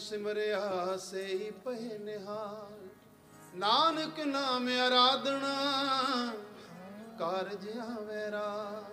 ਸਿਮਰਿਆ 0.10 0.98
ਸੇਈ 0.98 1.50
ਪਹਿ 1.64 1.98
ਨਿਹਾਲ। 2.00 2.76
ਨਾਨਕ 3.56 4.20
ਨਾਮ 4.20 4.68
ਆਰਾਧਣਾ 4.68 5.56
ਕਾਰਜ 7.20 7.68
ਆਵੇ 7.78 8.30
ਰਾ 8.32 8.84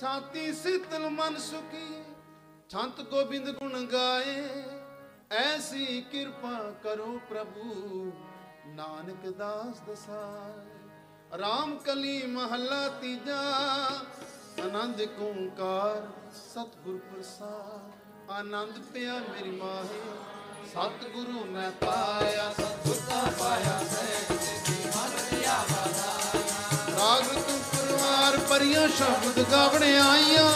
ਛਾਤੀ 0.00 0.52
ਸਿਤਲ 0.52 1.08
ਮਨ 1.10 1.36
ਸੁਖੀ, 1.38 2.02
ਛੰਤ 2.70 3.00
ਗੋਬਿੰਦ 3.00 3.50
ਗੁਣ 3.50 3.84
ਗਾਏ। 3.86 4.62
ਐਸੀ 5.30 6.00
ਕਿਰਪਾ 6.12 6.58
ਕਰੋ 6.82 7.18
ਪ੍ਰਭੂ, 7.30 8.12
ਨਾਨਕ 8.66 9.26
ਦਾਸ 9.30 9.80
ਦਸਾਏ 9.80 11.38
ਰਾਮ 11.38 11.76
ਕਲੀ 11.78 12.26
ਮਹੱਲਾ 12.26 12.88
ਤੀਜਾ, 13.00 13.40
ਆਨੰਦ 14.64 15.00
ਓੰਕਾਰ 15.20 16.08
ਸਤਿਗੁਰ 16.34 16.98
ਪ੍ਰਸਾਦ। 17.12 18.03
ਆਨੰਦ 18.30 18.78
ਪਿਆ 18.92 19.14
ਮੇਰੀ 19.14 19.50
ਮਾਹੇ। 19.50 19.98
ਸਤਿਗੁਰੂ 20.68 21.44
ਮੈਂ 21.46 21.70
ਪਾਇਆ 21.80 22.48
ਸਤਿਗੁਰ 22.52 22.96
ਦਾ 23.08 23.18
ਪਾਇਆ 23.38 23.78
ਸਹਿਜ 23.90 24.40
ਸਿੱਧੀ 24.44 24.88
ਮਨ 24.88 25.16
ਲਿਆ 25.32 25.56
ਰਾਗ 26.90 27.24
ਤੂੰ 27.24 27.58
ਪਰਿਵਾਰ 27.72 28.36
ਪਰੀਆਂ 28.48 28.86
ਸ਼ਬਦ 28.88 29.42
ਗਾਵਣ 29.52 29.82
ਆਈਆਂ। 29.82 30.50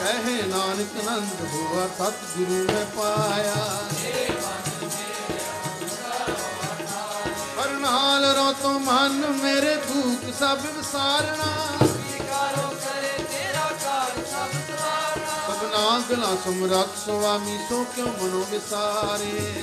ਕਹੇ 0.00 0.42
ਨਾਨਕ 0.46 0.96
ਨੰਦ 1.04 1.40
ਹੋਆ, 1.54 1.86
ਸਤਿਗੁਰੂ 1.98 2.64
ਮੈਂ 2.72 2.84
ਪਾਇਆ। 2.96 3.54
ਹਰ 7.60 7.70
ਨਾਲ 7.80 8.24
ਰੋ 8.36 8.52
ਤੋ 8.62 8.78
ਮਨ 8.80 9.26
ਮੇਰੇ 9.42 9.76
ਭੂਖ 9.76 10.32
ਸਭ 10.38 10.66
ਵਿਸਾਰਣਾ 10.66 11.88
ਸਭਨਾ 16.10 16.36
ਸਮਰੱਥ 16.44 16.96
ਸੁਆਮੀ 17.04 17.56
ਸੋ 17.68 17.84
ਕਿਉ 17.94 18.06
ਮਨੋ 18.06 18.44
ਵਿਸਾਰੇ। 18.50 19.62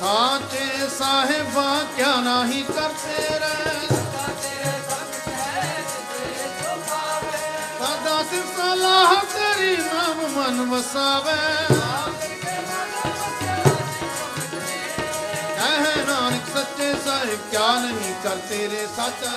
ਸਾਚੇ 0.00 0.88
ਸਾਹਿਬਾ 0.98 1.66
ਕਿਆ 1.96 2.14
ਨਾਹੀ 2.20 2.62
ਕਰਤੇ 2.62 3.38
ਰਹਿ। 3.38 3.86
ਸਦਾ 7.78 8.22
ਸਿਰ 8.30 8.44
ਸਲਾਹ 8.56 9.14
ਤੇਰੀ 9.34 9.76
ਨਾਮ 9.76 10.26
ਮਨ 10.36 10.70
ਵਸਾਵੇ। 10.70 11.38
ਕਹੇ 15.56 16.04
ਨਾਨਕ 16.04 16.58
ਸੱਚੇ 16.58 16.92
ਸਾਹਿਬ 17.04 17.50
ਕਿਆ 17.50 17.72
ਨਹੀਂ 17.80 18.14
ਕਰਤੇ 18.22 18.68
ਰੇ 18.68 18.86
ਸੱਚਾ। 18.96 19.32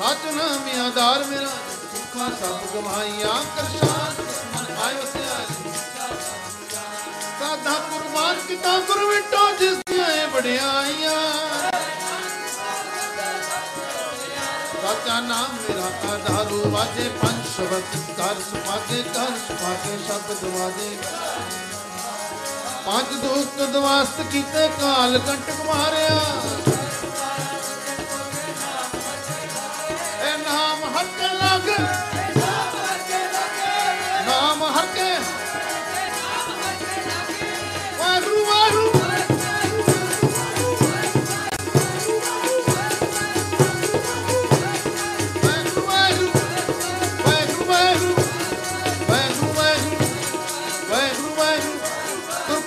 ਸੱਚ 0.00 0.22
ਨਾਮ 0.34 0.68
ਆਧਾਰ 0.80 1.24
ਮੇਰਾ, 1.24 1.48
ਸੁਖਾ 1.94 2.28
ਸਭ 2.36 2.60
ਗਵਾਈਆਂ 2.74 3.32
ਕਰਸ਼ਾਨ 3.56 4.14
ਮਨ 4.54 4.76
ਆਇਓ 4.84 5.04
ਸਿਆਈ 5.06 5.72
ਸਾਧਾ 7.40 7.74
ਕੁਰਬਾਨ 7.90 8.36
ਕੀਤਾ 8.48 8.78
ਗੁਰ 8.86 9.04
ਵਿਟੋ 9.04 9.44
ਜਿਸ 9.58 9.76
ਦੀਆਂ 9.88 10.28
ਵਡਿਆਈਆਂ 10.28 11.18
ਸਾਚਾ 14.82 15.20
ਨਾਮ 15.20 15.58
ਮੇਰਾ 15.58 15.90
ਆਧਾਰੂ 16.12 16.62
ਵਾਜੇ, 16.70 17.08
ਪੰਜ 17.22 17.46
ਸ਼ਬਦ 17.56 18.00
ਕਰ 18.16 18.40
ਸੁਭਾਗੇ 18.50 19.02
ਕਰ 19.14 19.36
ਸੁਭਾਗੇ 19.46 19.98
ਸ਼ਬਦ 20.06 20.44
ਵਾਜੇ 20.56 20.96
ਪੰਜ 22.86 23.14
ਦੋਸਤ 23.18 23.62
ਦਵਾਸਤ 23.72 24.30
ਕੀਤੇ, 24.32 24.68
ਕਾਲ 24.80 25.18
ਕੰਟਕ 25.18 25.64
ਮਾਰਿਆ। 25.66 26.69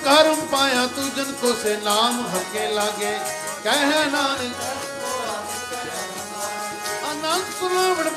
ਕਰਮ 0.04 0.40
ਪਾਇਆ 0.46 0.86
ਤੂੰ 0.86 1.04
ਜਨ 1.16 1.32
ਕੋ 1.32 1.52
ਸੇ 1.62 1.76
ਨਾਮ 1.76 2.20
ਹੱਕੇ 2.34 2.66
ਲਾਗੇ। 2.68 3.18
ਕਹਿ 3.64 4.10
ਨਾਨਕ 4.10 4.83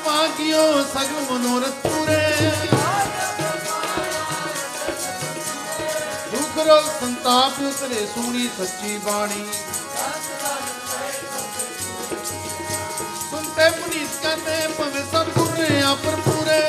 ਸੁਨਾਵਣ 0.08 0.84
ਸਗਲ 0.84 1.20
ਮਨੋਰਥ 1.30 1.72
ਪੂਰੇ। 1.86 2.50
ਦੁਖ 6.30 6.56
ਰੋਗ 6.66 6.84
ਸੰਤਾਪ 7.00 7.60
ਉਤਰੇ 7.60 8.06
ਸੋਹਣੀ 8.06 8.48
ਸੱਚੀ 8.58 8.96
ਬਾਣੀ। 8.98 9.44
ਸੁਨਤੇ 13.30 13.70
ਪੁਨੀਤ 13.70 14.14
ਕਹਤੇ 14.22 14.56
ਭਵੇ 14.68 15.04
ਸਭ 15.12 15.26
ਗੁਰੇ 15.38 15.80
ਆਪਰ 15.82 16.16
ਪੂਰੇ। 16.16 16.60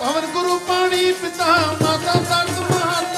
ਪਵਨ 0.00 0.26
ਗੁਰੂ 0.26 0.58
ਪਾਣੀ 0.58 1.12
ਪਿਤਾ, 1.12 1.46
ਮਾਤਾ 1.82 2.14
ਤਤ 2.30 2.58
ਮਹਤ। 2.60 3.16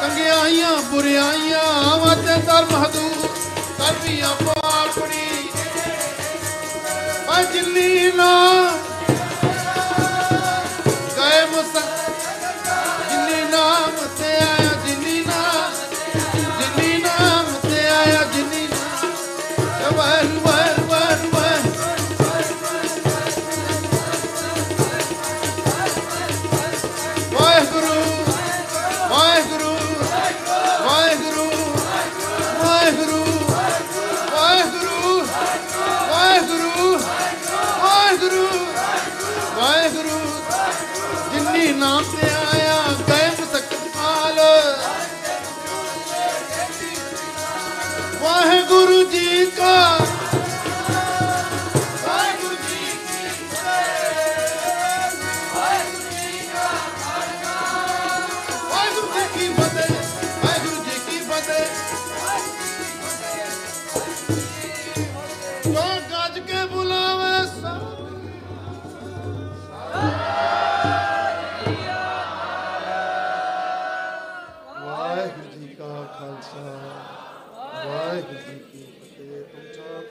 ਕੰਗਿਆਈਆਂ 0.00 0.76
ਬੁਰਿਆਈਆਂ, 0.82 1.64
ਆਵਾ 1.92 2.14
ਧਰਮ 2.46 2.84
ਹਦੂ 2.84 3.08
ਕਰਮੀ 3.78 4.20
ਆਪਣੀ। 4.20 5.26
ਜਿੰਨੀ 7.52 8.12
ਨਾ 8.12 8.32